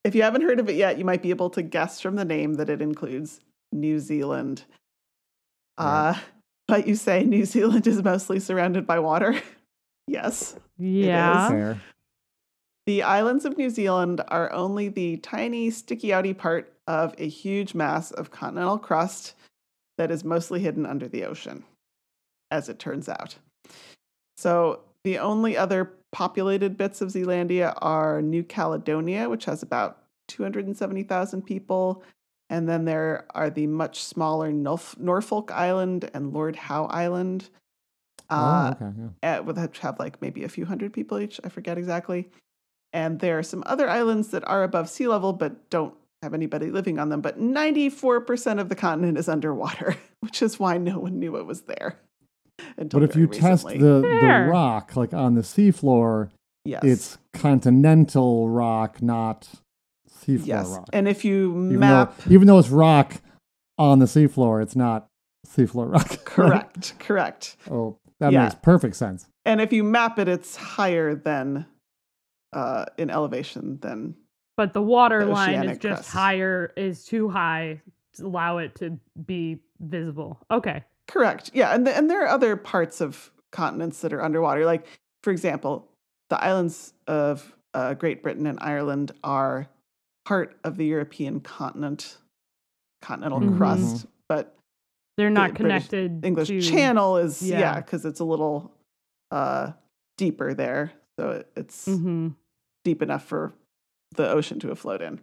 If 0.04 0.14
you 0.16 0.22
haven't 0.22 0.42
heard 0.42 0.58
of 0.60 0.68
it 0.68 0.74
yet, 0.76 0.98
you 0.98 1.04
might 1.04 1.22
be 1.22 1.30
able 1.30 1.50
to 1.50 1.62
guess 1.62 2.00
from 2.00 2.16
the 2.16 2.24
name 2.24 2.54
that 2.54 2.68
it 2.68 2.80
includes 2.82 3.40
New 3.72 3.98
Zealand. 4.00 4.64
Uh, 5.78 6.14
but 6.70 6.86
you 6.86 6.94
say 6.94 7.24
New 7.24 7.44
Zealand 7.44 7.86
is 7.88 8.02
mostly 8.02 8.38
surrounded 8.38 8.86
by 8.86 9.00
water. 9.00 9.34
yes. 10.06 10.56
Yeah. 10.78 11.48
Fair. 11.48 11.80
The 12.86 13.02
islands 13.02 13.44
of 13.44 13.58
New 13.58 13.70
Zealand 13.70 14.22
are 14.28 14.52
only 14.52 14.88
the 14.88 15.16
tiny, 15.16 15.70
sticky 15.70 16.08
outy 16.08 16.36
part 16.36 16.72
of 16.86 17.14
a 17.18 17.28
huge 17.28 17.74
mass 17.74 18.12
of 18.12 18.30
continental 18.30 18.78
crust 18.78 19.34
that 19.98 20.12
is 20.12 20.24
mostly 20.24 20.60
hidden 20.60 20.86
under 20.86 21.08
the 21.08 21.24
ocean, 21.24 21.64
as 22.52 22.68
it 22.68 22.78
turns 22.78 23.08
out. 23.08 23.36
So 24.36 24.80
the 25.04 25.18
only 25.18 25.56
other 25.56 25.92
populated 26.12 26.76
bits 26.76 27.00
of 27.00 27.08
Zealandia 27.08 27.74
are 27.78 28.22
New 28.22 28.44
Caledonia, 28.44 29.28
which 29.28 29.44
has 29.44 29.62
about 29.62 30.04
270,000 30.28 31.42
people. 31.42 32.02
And 32.50 32.68
then 32.68 32.84
there 32.84 33.26
are 33.30 33.48
the 33.48 33.68
much 33.68 34.02
smaller 34.02 34.52
Norf- 34.52 34.98
Norfolk 34.98 35.52
Island 35.52 36.10
and 36.12 36.32
Lord 36.32 36.56
Howe 36.56 36.86
Island, 36.86 37.48
uh, 38.28 38.74
oh, 38.80 38.84
okay. 38.84 38.92
Yeah. 38.98 39.08
at, 39.22 39.46
with 39.46 39.56
which 39.56 39.78
have 39.78 39.98
like 40.00 40.20
maybe 40.20 40.42
a 40.42 40.48
few 40.48 40.66
hundred 40.66 40.92
people 40.92 41.18
each. 41.18 41.40
I 41.44 41.48
forget 41.48 41.78
exactly. 41.78 42.28
And 42.92 43.20
there 43.20 43.38
are 43.38 43.44
some 43.44 43.62
other 43.66 43.88
islands 43.88 44.28
that 44.32 44.46
are 44.48 44.64
above 44.64 44.90
sea 44.90 45.06
level 45.06 45.32
but 45.32 45.70
don't 45.70 45.94
have 46.22 46.34
anybody 46.34 46.72
living 46.72 46.98
on 46.98 47.08
them. 47.08 47.20
But 47.20 47.40
94% 47.40 48.60
of 48.60 48.68
the 48.68 48.74
continent 48.74 49.16
is 49.16 49.28
underwater, 49.28 49.96
which 50.20 50.42
is 50.42 50.58
why 50.58 50.76
no 50.76 50.98
one 50.98 51.20
knew 51.20 51.36
it 51.36 51.46
was 51.46 51.62
there. 51.62 52.00
Until 52.76 53.00
But 53.00 53.08
if 53.10 53.14
very 53.14 53.26
you 53.26 53.32
test 53.32 53.66
the, 53.66 54.02
the 54.02 54.46
rock, 54.50 54.96
like 54.96 55.14
on 55.14 55.34
the 55.34 55.40
seafloor, 55.42 56.30
yes. 56.64 56.82
it's 56.82 57.18
continental 57.32 58.48
rock, 58.48 59.00
not 59.00 59.48
seafloor 60.26 60.46
yes. 60.46 60.68
rock. 60.68 60.88
And 60.92 61.08
if 61.08 61.24
you 61.24 61.50
even 61.66 61.78
map 61.80 62.16
though 62.18 62.32
even 62.34 62.46
though 62.46 62.58
it's 62.58 62.68
rock 62.70 63.14
on 63.78 63.98
the 63.98 64.06
seafloor, 64.06 64.62
it's 64.62 64.76
not 64.76 65.08
seafloor 65.46 65.90
rock. 65.92 66.24
correct, 66.24 66.94
correct. 66.98 67.56
Oh, 67.70 67.96
that 68.18 68.32
Yeah. 68.32 68.42
makes 68.44 68.54
perfect 68.56 68.96
sense. 68.96 69.26
And 69.46 69.60
if 69.60 69.72
you 69.72 69.82
map 69.82 70.18
it, 70.18 70.28
it's 70.28 70.54
higher 70.56 71.14
than 71.14 71.66
uh, 72.52 72.84
in 72.98 73.10
elevation 73.10 73.78
than 73.80 74.14
But 74.56 74.72
the 74.74 74.82
water 74.82 75.24
The 75.24 75.30
line 75.32 75.64
is 75.68 75.78
just 75.78 76.02
crust. 76.02 76.10
higher, 76.10 76.72
is 76.76 77.04
too 77.04 77.28
high 77.30 77.80
to 78.14 78.26
allow 78.26 78.58
it 78.58 78.74
to 78.76 78.98
be 79.24 79.60
visible. 79.80 80.38
Okay. 80.50 80.84
Correct. 81.06 81.50
Yeah, 81.54 81.74
and 81.74 81.86
th- 81.86 81.96
and 81.96 82.10
there 82.10 82.22
are 82.24 82.28
other 82.28 82.56
parts 82.56 83.00
of 83.00 83.30
continents 83.52 84.00
that 84.02 84.12
are 84.12 84.22
underwater. 84.22 84.64
Like, 84.66 84.86
for 85.22 85.30
example, 85.30 85.88
the 86.28 86.42
islands 86.42 86.92
of 87.06 87.52
uh, 87.74 87.94
Great 87.94 88.22
Britain 88.22 88.46
and 88.46 88.58
Ireland 88.60 89.12
are 89.24 89.66
part 90.30 90.56
of 90.62 90.76
the 90.76 90.86
European 90.86 91.40
continent, 91.40 92.16
continental 93.02 93.40
Mhm. 93.40 93.56
crust, 93.56 94.06
but 94.28 94.56
They're 95.16 95.28
not 95.28 95.50
British 95.54 95.88
connected. 95.88 96.24
English 96.24 96.46
to, 96.48 96.60
Channel 96.60 97.16
is 97.16 97.42
yeah, 97.42 97.58
yeah. 97.58 97.80
because 97.80 98.04
it's 98.04 98.20
a 98.20 98.24
little 98.24 98.70
uh, 99.32 99.72
deeper 100.16 100.54
there, 100.54 100.92
so 101.18 101.30
it, 101.30 101.50
it's 101.56 101.86
Mhm. 101.88 102.36
deep 102.84 103.02
enough 103.02 103.24
for 103.24 103.54
the 104.16 104.30
ocean 104.30 104.60
to 104.60 104.68
have 104.68 104.78
flowed 104.78 105.02
in. 105.02 105.20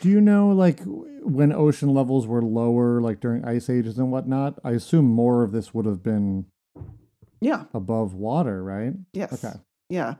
Do 0.00 0.08
you 0.08 0.20
know, 0.22 0.50
like, 0.52 0.80
when 0.84 1.52
ocean 1.52 1.90
levels 1.92 2.26
were 2.26 2.42
lower, 2.42 3.00
like 3.02 3.20
during 3.20 3.44
ice 3.44 3.68
ages 3.68 3.98
and 3.98 4.10
whatnot? 4.10 4.58
I 4.64 4.70
assume 4.72 5.04
more 5.04 5.42
of 5.42 5.52
this 5.52 5.74
would 5.74 5.84
have 5.86 6.02
been 6.02 6.46
Yeah. 7.40 7.64
above 7.74 8.14
water, 8.14 8.62
right? 8.64 8.94
Yes. 9.12 9.32
Okay. 9.44 9.58
Yeah. 9.90 10.16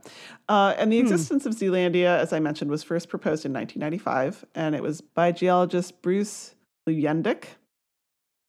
Uh, 0.49 0.75
and 0.79 0.91
the 0.91 0.99
Hmm. 0.99 1.07
existence 1.07 1.45
of 1.47 1.55
Zealandia, 1.55 2.17
as 2.19 2.33
I 2.33 2.41
mentioned, 2.41 2.71
was 2.71 2.83
first 2.83 3.09
proposed 3.09 3.45
in 3.45 3.53
1995, 3.53 4.45
and 4.55 4.75
it 4.75 4.83
was 4.83 5.01
by 5.01 5.31
geologist 5.33 6.01
Bruce 6.01 6.55
Luyendyk. 6.89 7.45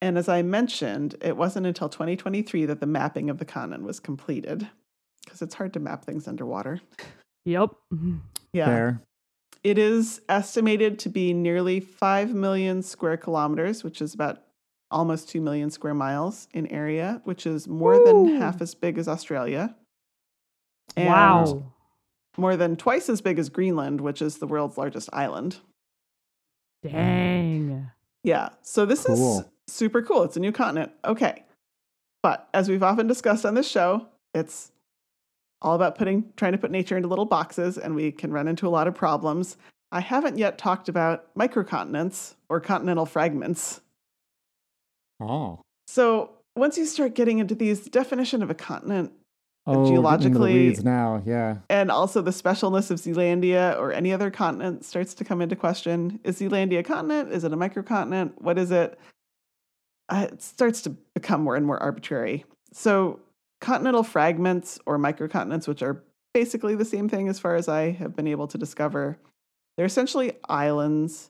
And 0.01 0.17
as 0.17 0.29
I 0.29 0.41
mentioned, 0.43 1.15
it 1.21 1.36
wasn't 1.36 1.65
until 1.67 1.89
2023 1.89 2.65
that 2.65 2.79
the 2.79 2.86
mapping 2.86 3.29
of 3.29 3.38
the 3.38 3.43
continent 3.45 3.84
was 3.84 3.99
completed, 3.99 4.69
because 5.25 5.41
it's 5.41 5.55
hard 5.55 5.73
to 5.73 5.79
map 5.82 6.05
things 6.05 6.25
underwater. 6.27 6.79
Yep. 7.45 7.71
Yeah. 8.53 8.65
Fair. 8.65 9.01
It 9.62 9.77
is 9.77 10.21
estimated 10.29 10.99
to 10.99 11.10
be 11.10 11.34
nearly 11.34 11.82
5 11.82 12.34
million 12.34 12.82
square 12.82 13.17
kilometers, 13.17 13.84
which 13.84 14.01
is 14.01 14.13
about 14.13 14.41
almost 14.89 15.27
2 15.27 15.41
million 15.41 15.69
square 15.69 15.93
miles 15.93 16.47
in 16.53 16.65
area, 16.67 17.21
which 17.25 17.45
is 17.45 17.67
more 17.67 18.01
than 18.03 18.38
half 18.38 18.62
as 18.62 18.73
big 18.73 18.97
as 18.97 19.08
Australia. 19.10 19.75
And 20.95 21.08
wow. 21.08 21.63
more 22.38 22.56
than 22.58 22.75
twice 22.75 23.10
as 23.10 23.21
big 23.21 23.39
as 23.39 23.49
Greenland, 23.49 24.02
which 24.02 24.21
is 24.21 24.38
the 24.38 24.47
world's 24.47 24.78
largest 24.78 25.10
island. 25.13 25.58
Dang. 26.84 27.89
Yeah. 28.23 28.49
So 28.62 28.86
this 28.86 29.06
Cool. 29.06 29.39
is 29.39 29.45
super 29.67 30.02
cool. 30.02 30.23
It's 30.23 30.38
a 30.38 30.39
new 30.39 30.52
continent. 30.52 30.91
Okay. 31.06 31.43
But 32.21 32.49
as 32.54 32.69
we've 32.69 32.84
often 32.84 33.08
discussed 33.08 33.45
on 33.45 33.54
this 33.54 33.67
show, 33.69 34.08
it's 34.34 34.71
all 35.62 35.75
about 35.75 35.97
putting 35.97 36.32
trying 36.38 36.54
to 36.54 36.58
put 36.58 36.71
nature 36.71 36.95
into 36.95 37.10
little 37.10 37.25
boxes 37.25 37.78
and 37.78 37.95
we 37.95 38.12
can 38.12 38.32
run 38.32 38.47
into 38.47 38.67
a 38.67 38.69
lot 38.69 38.88
of 38.88 38.95
problems. 38.95 39.58
I 39.91 40.02
haven't 40.02 40.38
yet 40.38 40.58
talked 40.58 40.88
about 40.88 41.34
microcontinents 41.36 42.36
or 42.47 42.60
continental 42.60 43.06
fragments. 43.06 43.82
Oh. 45.19 45.60
So 45.88 46.32
once 46.56 46.78
you 46.78 46.86
start 46.86 47.15
getting 47.15 47.39
into 47.39 47.56
these, 47.56 47.82
the 47.82 47.89
definition 47.89 48.43
of 48.43 48.49
a 48.49 48.56
continent 48.56 49.12
Oh, 49.67 49.87
geologically- 49.87 50.75
now. 50.83 51.21
Yeah. 51.25 51.57
and 51.69 51.91
also 51.91 52.21
the 52.21 52.31
specialness 52.31 52.89
of 52.89 52.97
Zealandia 52.99 53.77
or 53.77 53.91
any 53.91 54.11
other 54.11 54.31
continent 54.31 54.83
starts 54.83 55.13
to 55.15 55.23
come 55.23 55.41
into 55.41 55.55
question. 55.55 56.19
Is 56.23 56.39
Zealandia 56.39 56.79
a 56.79 56.83
continent? 56.83 57.31
Is 57.31 57.43
it 57.43 57.53
a 57.53 57.57
microcontinent? 57.57 58.33
What 58.41 58.57
is 58.57 58.71
it? 58.71 58.97
Uh, 60.09 60.27
it 60.31 60.41
starts 60.41 60.81
to 60.83 60.89
become 61.13 61.41
more 61.43 61.55
and 61.55 61.65
more 61.65 61.77
arbitrary. 61.83 62.45
So, 62.73 63.19
continental 63.61 64.01
fragments 64.03 64.79
or 64.87 64.97
microcontinents, 64.97 65.67
which 65.67 65.83
are 65.83 66.01
basically 66.33 66.73
the 66.75 66.85
same 66.85 67.07
thing 67.09 67.27
as 67.27 67.39
far 67.39 67.55
as 67.55 67.67
I 67.67 67.91
have 67.91 68.15
been 68.15 68.27
able 68.27 68.47
to 68.47 68.57
discover, 68.57 69.17
they're 69.77 69.85
essentially 69.85 70.33
islands 70.47 71.29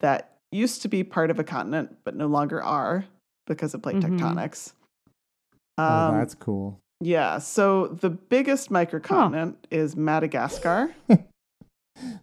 that 0.00 0.36
used 0.52 0.82
to 0.82 0.88
be 0.88 1.02
part 1.02 1.30
of 1.30 1.38
a 1.40 1.44
continent 1.44 1.96
but 2.04 2.14
no 2.14 2.26
longer 2.26 2.62
are 2.62 3.06
because 3.46 3.74
of 3.74 3.82
plate 3.82 3.96
Mhm. 3.96 4.18
tectonics. 4.20 4.72
oh, 5.78 5.84
Um, 5.84 6.14
that's 6.18 6.34
cool. 6.34 6.78
Yeah, 7.02 7.38
so 7.38 7.88
the 7.88 8.10
biggest 8.10 8.70
microcontinent 8.70 9.56
is 9.70 9.96
Madagascar. 9.96 10.94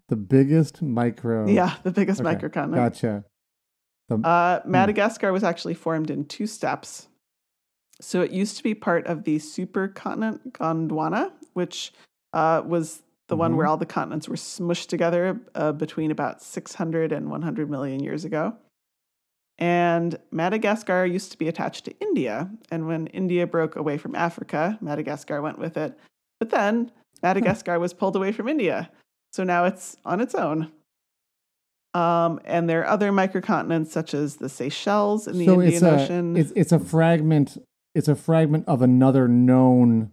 The 0.09 0.15
biggest 0.15 0.81
micro. 0.81 1.47
Yeah, 1.47 1.75
the 1.83 1.91
biggest 1.91 2.19
Okay, 2.21 2.35
microcontinent. 2.35 2.75
Gotcha. 2.75 3.23
The, 4.09 4.15
Uh, 4.27 4.61
Madagascar 4.65 5.31
was 5.31 5.43
actually 5.43 5.75
formed 5.75 6.09
in 6.09 6.25
two 6.25 6.47
steps. 6.47 7.07
So 8.01 8.21
it 8.21 8.31
used 8.31 8.57
to 8.57 8.63
be 8.63 8.73
part 8.73 9.05
of 9.05 9.23
the 9.25 9.37
supercontinent 9.37 10.51
Gondwana, 10.53 11.31
which 11.53 11.93
uh, 12.33 12.63
was 12.65 13.03
the 13.27 13.35
one 13.37 13.53
Mhm. 13.53 13.57
where 13.57 13.67
all 13.67 13.77
the 13.77 13.85
continents 13.85 14.27
were 14.27 14.35
smushed 14.35 14.87
together 14.87 15.39
uh, 15.53 15.71
between 15.71 16.09
about 16.11 16.41
600 16.41 17.11
and 17.11 17.29
100 17.29 17.69
million 17.69 17.99
years 18.01 18.25
ago. 18.25 18.55
And 19.59 20.17
Madagascar 20.31 21.05
used 21.05 21.31
to 21.33 21.37
be 21.37 21.47
attached 21.49 21.83
to 21.85 21.99
India. 21.99 22.49
And 22.71 22.87
when 22.87 23.07
India 23.07 23.45
broke 23.45 23.75
away 23.75 23.97
from 23.97 24.15
Africa, 24.15 24.77
Madagascar 24.81 25.41
went 25.41 25.59
with 25.59 25.75
it. 25.75 25.99
But 26.39 26.49
then 26.49 26.91
Madagascar 27.21 27.77
was 27.77 27.93
pulled 27.93 28.15
away 28.15 28.31
from 28.31 28.47
India. 28.47 28.89
So 29.33 29.43
now 29.43 29.65
it's 29.65 29.97
on 30.05 30.21
its 30.21 30.33
own. 30.33 30.71
Um, 31.93 32.39
and 32.45 32.69
there 32.69 32.81
are 32.81 32.87
other 32.87 33.11
microcontinents 33.11 33.87
such 33.87 34.13
as 34.13 34.37
the 34.37 34.47
Seychelles 34.47 35.27
in 35.27 35.37
the 35.37 35.45
so 35.45 35.53
Indian 35.61 35.73
it's 35.73 35.81
a 35.83 36.03
Ocean. 36.03 36.37
it's 36.37 36.51
it's 36.55 36.71
a 36.71 36.79
fragment. 36.79 37.57
It's 37.95 38.07
a 38.07 38.15
fragment 38.15 38.65
of 38.67 38.81
another 38.81 39.27
known 39.27 40.11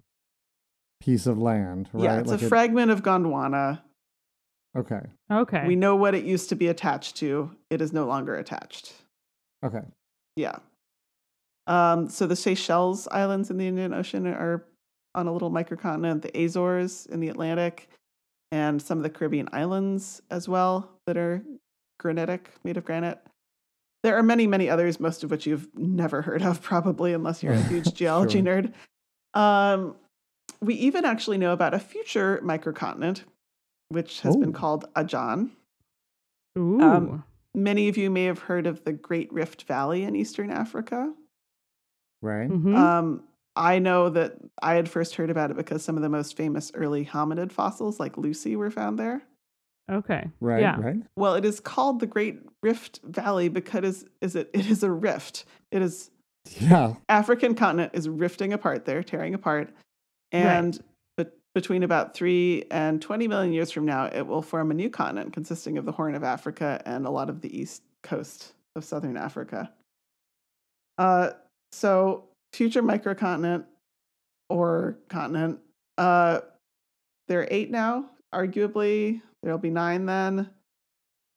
piece 1.00 1.26
of 1.26 1.38
land, 1.38 1.88
right? 1.92 2.02
yeah, 2.04 2.18
it's 2.18 2.30
Like 2.30 2.42
a 2.42 2.46
it- 2.46 2.48
fragment 2.48 2.90
of 2.90 3.02
Gondwana. 3.02 3.82
Okay. 4.76 5.00
Okay. 5.30 5.66
We 5.66 5.76
know 5.76 5.94
what 5.96 6.14
it 6.14 6.24
used 6.24 6.48
to 6.48 6.54
be 6.56 6.66
attached 6.68 7.16
to. 7.16 7.50
It 7.70 7.80
is 7.80 7.92
no 7.92 8.06
longer 8.06 8.34
attached. 8.34 8.92
Okay. 9.64 9.80
Yeah. 10.36 10.56
Um, 11.66 12.08
so 12.08 12.26
the 12.26 12.36
Seychelles 12.36 13.08
Islands 13.08 13.50
in 13.50 13.58
the 13.58 13.66
Indian 13.66 13.92
Ocean 13.94 14.26
are 14.26 14.64
on 15.14 15.26
a 15.26 15.32
little 15.32 15.50
microcontinent, 15.50 16.22
the 16.22 16.30
Azores 16.44 17.06
in 17.06 17.20
the 17.20 17.28
Atlantic, 17.28 17.88
and 18.52 18.80
some 18.80 18.98
of 18.98 19.02
the 19.02 19.10
Caribbean 19.10 19.48
islands 19.52 20.22
as 20.30 20.48
well 20.48 20.90
that 21.06 21.16
are 21.16 21.42
granitic, 21.98 22.50
made 22.64 22.76
of 22.76 22.84
granite. 22.84 23.18
There 24.04 24.16
are 24.16 24.22
many, 24.22 24.46
many 24.46 24.68
others, 24.70 25.00
most 25.00 25.24
of 25.24 25.30
which 25.30 25.46
you've 25.46 25.66
never 25.76 26.22
heard 26.22 26.42
of, 26.42 26.62
probably, 26.70 27.12
unless 27.12 27.42
you're 27.42 27.54
a 27.54 27.62
huge 27.62 27.92
geology 27.94 28.42
Sure. 28.42 28.62
nerd. 28.62 28.72
Um, 29.34 29.96
we 30.60 30.74
even 30.74 31.04
actually 31.04 31.38
know 31.38 31.52
about 31.52 31.74
a 31.74 31.78
future 31.80 32.40
microcontinent, 32.44 33.22
which 33.88 34.20
has 34.20 34.36
been 34.36 34.50
Oh. 34.50 34.52
called 34.52 34.84
Ajan. 34.94 35.50
Ooh. 36.58 36.80
um, 36.80 37.24
Many 37.56 37.88
of 37.88 37.96
you 37.96 38.10
may 38.10 38.24
have 38.26 38.38
heard 38.40 38.66
of 38.66 38.84
the 38.84 38.92
Great 38.92 39.32
Rift 39.32 39.62
Valley 39.64 40.04
in 40.04 40.14
Eastern 40.14 40.50
Africa. 40.50 41.12
Right. 42.22 42.50
Mhm. 42.50 42.76
Um, 42.76 43.22
I 43.56 43.78
know 43.78 44.10
that 44.10 44.36
I 44.62 44.74
had 44.74 44.88
first 44.90 45.14
heard 45.14 45.30
about 45.30 45.50
it 45.50 45.56
because 45.56 45.82
some 45.82 45.96
of 45.96 46.02
the 46.02 46.10
most 46.10 46.36
famous 46.36 46.70
early 46.74 47.06
hominid 47.06 47.50
fossils, 47.50 47.98
like 47.98 48.18
Lucy, 48.18 48.54
were 48.56 48.70
found 48.70 48.98
there. 48.98 49.22
okay. 49.90 50.28
Right. 50.40 50.60
Yeah. 50.60 50.78
Right. 50.80 50.96
Well, 51.16 51.34
it 51.36 51.44
is 51.46 51.60
called 51.60 52.00
the 52.00 52.06
Great 52.06 52.40
Rift 52.62 53.00
Valley 53.04 53.48
because 53.48 53.84
is, 53.84 54.04
is 54.20 54.36
it, 54.36 54.50
it 54.52 54.66
is 54.66 54.82
a 54.82 54.90
rift. 54.90 55.44
It 55.70 55.80
is 55.80 56.10
Yeah. 56.60 56.94
African 57.08 57.54
continent 57.54 57.92
is 57.94 58.08
rifting 58.08 58.52
apart 58.52 58.84
there, 58.84 59.02
tearing 59.02 59.32
apart. 59.32 59.70
And 60.32 60.72
be- 60.76 60.84
between 61.56 61.82
about 61.82 62.12
3 62.12 62.64
and 62.70 63.00
20 63.00 63.28
million 63.28 63.50
years 63.50 63.70
from 63.70 63.86
now, 63.86 64.04
it 64.04 64.26
will 64.26 64.42
form 64.42 64.70
a 64.70 64.74
new 64.74 64.90
continent 64.90 65.32
consisting 65.32 65.78
of 65.78 65.86
the 65.86 65.92
Horn 65.92 66.14
of 66.14 66.22
Africa 66.22 66.82
and 66.84 67.06
a 67.06 67.10
lot 67.10 67.30
of 67.30 67.40
the 67.40 67.58
east 67.58 67.80
coast 68.02 68.52
of 68.74 68.84
southern 68.84 69.16
Africa. 69.16 69.72
Uh, 70.98 71.30
so, 71.72 72.24
future 72.52 72.82
microcontinent 72.82 73.64
or 74.50 74.98
continent, 75.08 75.58
uh, 75.96 76.40
there 77.26 77.40
are 77.40 77.48
eight 77.50 77.70
now, 77.70 78.10
arguably. 78.34 79.22
There'll 79.42 79.56
be 79.56 79.70
nine 79.70 80.04
then, 80.04 80.50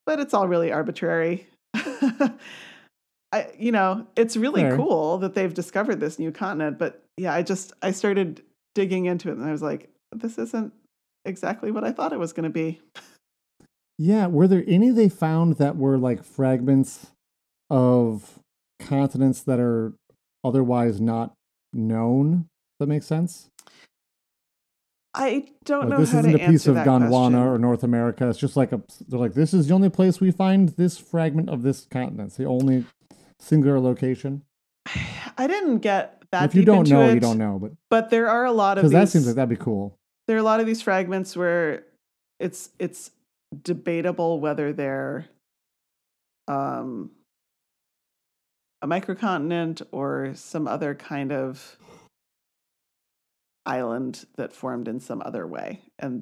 but 0.05 0.19
it's 0.19 0.33
all 0.33 0.49
really 0.49 0.69
arbitrary. 0.69 1.47
I, 1.73 3.47
you 3.57 3.71
know, 3.71 4.05
it's 4.17 4.35
really 4.35 4.63
Fair. 4.63 4.75
cool 4.75 5.19
that 5.19 5.33
they've 5.33 5.53
discovered 5.53 6.01
this 6.01 6.19
new 6.19 6.33
continent, 6.33 6.77
but 6.77 7.05
yeah, 7.15 7.33
I 7.33 7.41
just 7.41 7.71
I 7.81 7.91
started 7.91 8.41
digging 8.75 9.05
into 9.05 9.29
it 9.29 9.37
and 9.37 9.45
I 9.45 9.51
was 9.53 9.61
like, 9.61 9.89
this 10.11 10.37
isn't 10.37 10.73
exactly 11.25 11.71
what 11.71 11.83
I 11.83 11.91
thought 11.91 12.13
it 12.13 12.19
was 12.19 12.33
going 12.33 12.43
to 12.45 12.49
be. 12.49 12.79
Yeah. 13.97 14.27
Were 14.27 14.47
there 14.47 14.63
any 14.67 14.89
they 14.91 15.09
found 15.09 15.57
that 15.57 15.75
were 15.75 15.97
like 15.97 16.23
fragments 16.23 17.07
of 17.69 18.39
continents 18.79 19.41
that 19.41 19.59
are 19.59 19.93
otherwise 20.43 20.99
not 21.01 21.33
known? 21.73 22.47
That 22.79 22.87
makes 22.87 23.05
sense. 23.05 23.49
I 25.13 25.47
don't 25.65 25.81
Like, 25.81 25.89
know 25.89 25.97
this 25.97 26.11
how 26.11 26.19
isn't 26.19 26.37
to 26.37 26.45
a 26.45 26.47
piece 26.47 26.67
of 26.67 26.75
Gondwana 26.77 27.09
question. 27.09 27.35
or 27.35 27.57
North 27.57 27.83
America. 27.83 28.29
It's 28.29 28.37
just 28.39 28.55
like 28.55 28.71
a. 28.71 28.81
They're 29.07 29.19
like, 29.19 29.33
this 29.33 29.53
is 29.53 29.67
the 29.67 29.73
only 29.73 29.89
place 29.89 30.21
we 30.21 30.31
find 30.31 30.69
this 30.69 30.97
fragment 30.97 31.49
of 31.49 31.63
this 31.63 31.87
continent. 31.91 32.27
It's 32.27 32.37
the 32.37 32.45
only 32.45 32.85
singular 33.39 33.79
location. 33.79 34.43
I 35.37 35.47
didn't 35.47 35.79
get 35.79 36.23
that 36.31 36.45
if 36.45 36.55
you 36.55 36.63
don't 36.63 36.87
know, 36.87 37.09
it, 37.09 37.15
you 37.15 37.19
don't 37.19 37.37
know. 37.39 37.57
But 37.59 37.71
But 37.89 38.09
there 38.11 38.29
are 38.29 38.45
a 38.45 38.51
lot 38.51 38.77
of 38.77 38.83
because 38.83 38.91
that 38.93 39.09
seems 39.09 39.25
like 39.25 39.35
that'd 39.35 39.49
be 39.49 39.61
cool. 39.61 39.95
There 40.29 40.37
are 40.37 40.39
a 40.39 40.43
lot 40.43 40.59
of 40.59 40.67
these 40.67 40.83
fragments 40.83 41.35
where 41.35 41.85
it's 42.39 42.69
it's 42.77 43.09
debatable 43.63 44.39
whether 44.39 44.71
they're 44.71 45.25
um 46.47 47.09
a 48.83 48.87
microcontinent 48.87 49.81
or 49.91 50.33
some 50.35 50.67
other 50.67 50.93
kind 50.93 51.31
of 51.31 51.77
island 53.65 54.27
that 54.35 54.53
formed 54.53 54.87
in 54.87 54.99
some 54.99 55.23
other 55.25 55.47
way 55.47 55.81
and 55.97 56.21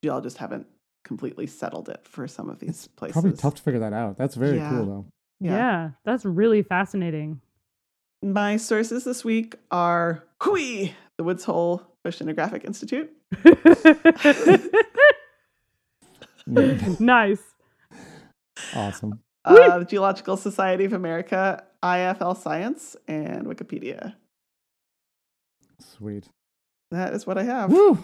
y'all 0.00 0.22
just 0.22 0.38
haven't 0.38 0.66
completely 1.04 1.46
settled 1.46 1.90
it 1.90 2.00
for 2.04 2.26
some 2.26 2.48
of 2.48 2.58
these 2.58 2.86
places 2.96 3.12
Probably 3.12 3.32
tough 3.36 3.56
to 3.56 3.62
figure 3.62 3.80
that 3.80 3.92
out. 3.92 4.16
That's 4.16 4.34
very 4.34 4.56
Yeah. 4.56 4.70
cool 4.70 4.86
though. 4.86 5.06
Yeah. 5.40 5.90
that's 6.06 6.24
really 6.24 6.62
fascinating. 6.62 7.42
my 8.22 8.56
sources 8.56 9.04
this 9.04 9.26
week 9.26 9.56
are 9.70 10.24
WHOI 10.40 10.94
the 11.18 11.24
woods 11.24 11.44
hole 11.44 11.82
oceanographic 12.06 12.64
institute 12.64 13.10
nice. 17.00 17.40
awesome. 18.74 19.20
uh, 19.44 19.78
the 19.78 19.84
geological 19.84 20.36
society 20.36 20.84
of 20.84 20.92
america 20.92 21.62
ifl 21.82 22.36
science 22.36 22.96
and 23.08 23.46
wikipedia 23.46 24.14
Sweet. 25.80 26.28
that 26.90 27.12
is 27.14 27.26
what 27.26 27.38
i 27.38 27.42
have 27.42 27.70
Woo! 27.70 27.98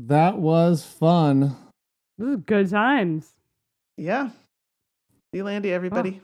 That 0.00 0.38
was 0.38 0.84
fun. 0.84 1.56
This 2.18 2.28
is 2.28 2.36
good 2.46 2.70
times. 2.70 3.32
Yeah. 3.96 4.30
Zealandia, 5.34 5.72
everybody. 5.72 6.20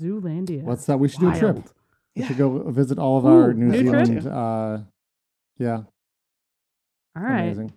Zoolandia. 0.00 0.62
What's 0.62 0.86
that? 0.86 1.00
We 1.00 1.08
should 1.08 1.18
do 1.18 1.30
a 1.32 1.36
trip. 1.36 1.56
We 2.14 2.22
Yeah. 2.22 2.28
should 2.28 2.36
go 2.38 2.70
visit 2.70 3.00
all 3.00 3.18
of 3.18 3.26
our 3.26 3.50
Ooh, 3.50 3.54
New 3.54 3.66
new. 3.72 4.04
Zealand. 4.04 4.24
Uh, 4.28 4.78
yeah, 5.58 5.82
All 7.16 7.22
right. 7.22 7.42
amazing. 7.42 7.72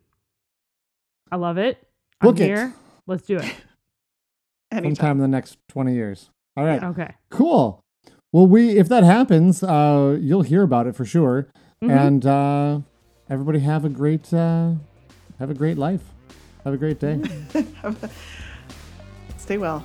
I 1.32 1.36
love 1.38 1.58
it. 1.58 1.78
Book 2.22 2.38
I'm 2.38 2.44
it. 2.44 2.46
here. 2.46 2.74
Let's 3.08 3.26
do 3.26 3.38
it. 3.38 3.46
Anytime. 4.72 4.96
Sometime 4.96 5.12
in 5.18 5.22
the 5.22 5.28
next 5.28 5.58
twenty 5.68 5.94
years. 5.94 6.30
All 6.58 6.64
right. 6.66 6.82
Okay. 6.84 7.14
Cool. 7.30 7.84
Well, 8.32 8.48
we 8.48 8.78
if 8.78 8.88
that 8.90 9.04
happens, 9.04 9.64
uh, 9.64 10.18
you'll 10.20 10.42
hear 10.44 10.64
about 10.64 10.88
it 10.88 10.96
for 10.96 11.06
sure. 11.06 11.48
Mhm. 11.84 11.92
And 12.08 12.26
uh, 12.26 12.80
everybody 13.30 13.60
have 13.60 13.86
a 13.86 13.90
great 13.90 14.34
uh, 14.34 14.72
have 15.40 15.50
a 15.50 15.54
great 15.54 15.78
life. 15.78 16.02
Have 16.64 16.74
a 16.74 16.78
great 16.78 17.00
day. 17.00 17.22
Stay 19.38 19.58
well. 19.58 19.84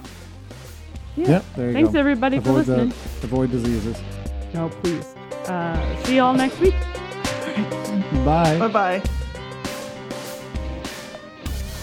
Yeah. 1.16 1.28
Yep. 1.28 1.44
There 1.56 1.66
you 1.68 1.72
Thanks 1.74 1.92
go. 1.92 1.98
everybody 1.98 2.38
for 2.40 2.50
avoid 2.50 2.64
the 2.66 2.76
listening. 2.84 3.24
avoid 3.24 3.50
diseases. 3.50 4.00
No, 4.54 4.68
please. 4.68 5.04
Uh, 5.46 5.96
see 6.04 6.16
y'all 6.16 6.32
next 6.34 6.58
week. 6.60 6.74
Bye. 8.24 8.58
Bye 8.58 8.68
bye. 8.68 9.02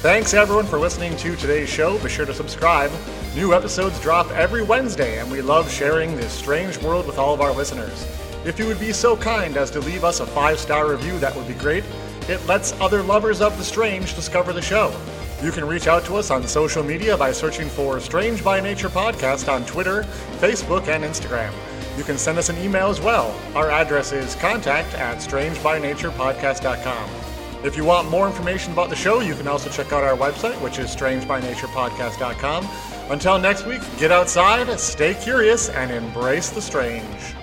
Thanks 0.02 0.36
everyone 0.36 0.68
for 0.68 0.78
listening 0.78 1.18
to 1.18 1.36
today's 1.36 1.68
show. 1.68 1.98
Be 1.98 2.10
sure 2.10 2.28
to 2.28 2.34
subscribe. 2.34 2.92
New 3.36 3.56
episodes 3.56 4.00
drop 4.00 4.30
every 4.30 4.62
Wednesday, 4.62 5.20
and 5.20 5.32
we 5.32 5.42
love 5.42 5.72
sharing 5.72 6.16
this 6.16 6.32
strange 6.32 6.78
world 6.84 7.08
with 7.08 7.18
all 7.18 7.34
of 7.34 7.42
our 7.42 7.52
listeners. 7.52 8.06
If 8.46 8.60
you 8.60 8.68
would 8.68 8.80
be 8.80 8.94
so 8.94 9.18
kind 9.18 9.58
as 9.58 9.72
to 9.72 9.80
leave 9.80 10.04
us 10.04 10.20
a 10.20 10.28
five 10.28 10.60
star 10.60 10.92
review, 10.92 11.18
that 11.18 11.36
would 11.36 11.48
be 11.48 11.56
great. 11.56 11.84
It 12.30 12.46
lets 12.46 12.80
other 12.80 13.02
lovers 13.02 13.42
of 13.42 13.58
the 13.58 13.64
strange 13.64 14.14
discover 14.14 14.54
the 14.54 14.62
show. 14.62 14.96
You 15.42 15.52
can 15.52 15.66
reach 15.66 15.88
out 15.88 16.06
to 16.06 16.18
us 16.18 16.30
on 16.30 16.48
social 16.48 16.84
media 16.84 17.18
by 17.18 17.32
searching 17.32 17.68
for 17.68 18.00
Strange 18.00 18.44
by 18.44 18.60
Nature 18.60 18.90
Podcast 18.90 19.52
on 19.52 19.66
Twitter, 19.66 20.04
Facebook, 20.40 20.90
and 20.90 21.04
Instagram. 21.04 21.52
You 21.98 22.04
can 22.04 22.20
send 22.20 22.38
us 22.38 22.50
an 22.50 22.58
email 22.60 22.90
as 22.90 23.02
well. 23.02 23.36
Our 23.56 23.72
address 23.72 24.12
is 24.12 24.36
contact 24.36 24.94
at 24.94 25.18
strangebynaturepodcast.com. 25.18 27.27
If 27.64 27.76
you 27.76 27.84
want 27.84 28.10
more 28.10 28.28
information 28.28 28.72
about 28.72 28.90
the 28.90 28.96
show, 28.96 29.20
you 29.20 29.34
can 29.34 29.48
also 29.48 29.70
check 29.70 29.92
out 29.92 30.04
our 30.04 30.16
website, 30.16 30.62
which 30.62 30.78
is 30.78 30.96
strangebynaturepodcast.com. 30.96 32.68
Until 33.10 33.40
next 33.40 33.66
week, 33.66 33.82
get 33.98 34.12
outside, 34.12 34.80
stay 34.80 35.16
curious, 35.16 35.70
and 35.70 35.90
embrace 35.92 36.50
the 36.50 36.62
strange. 36.62 37.37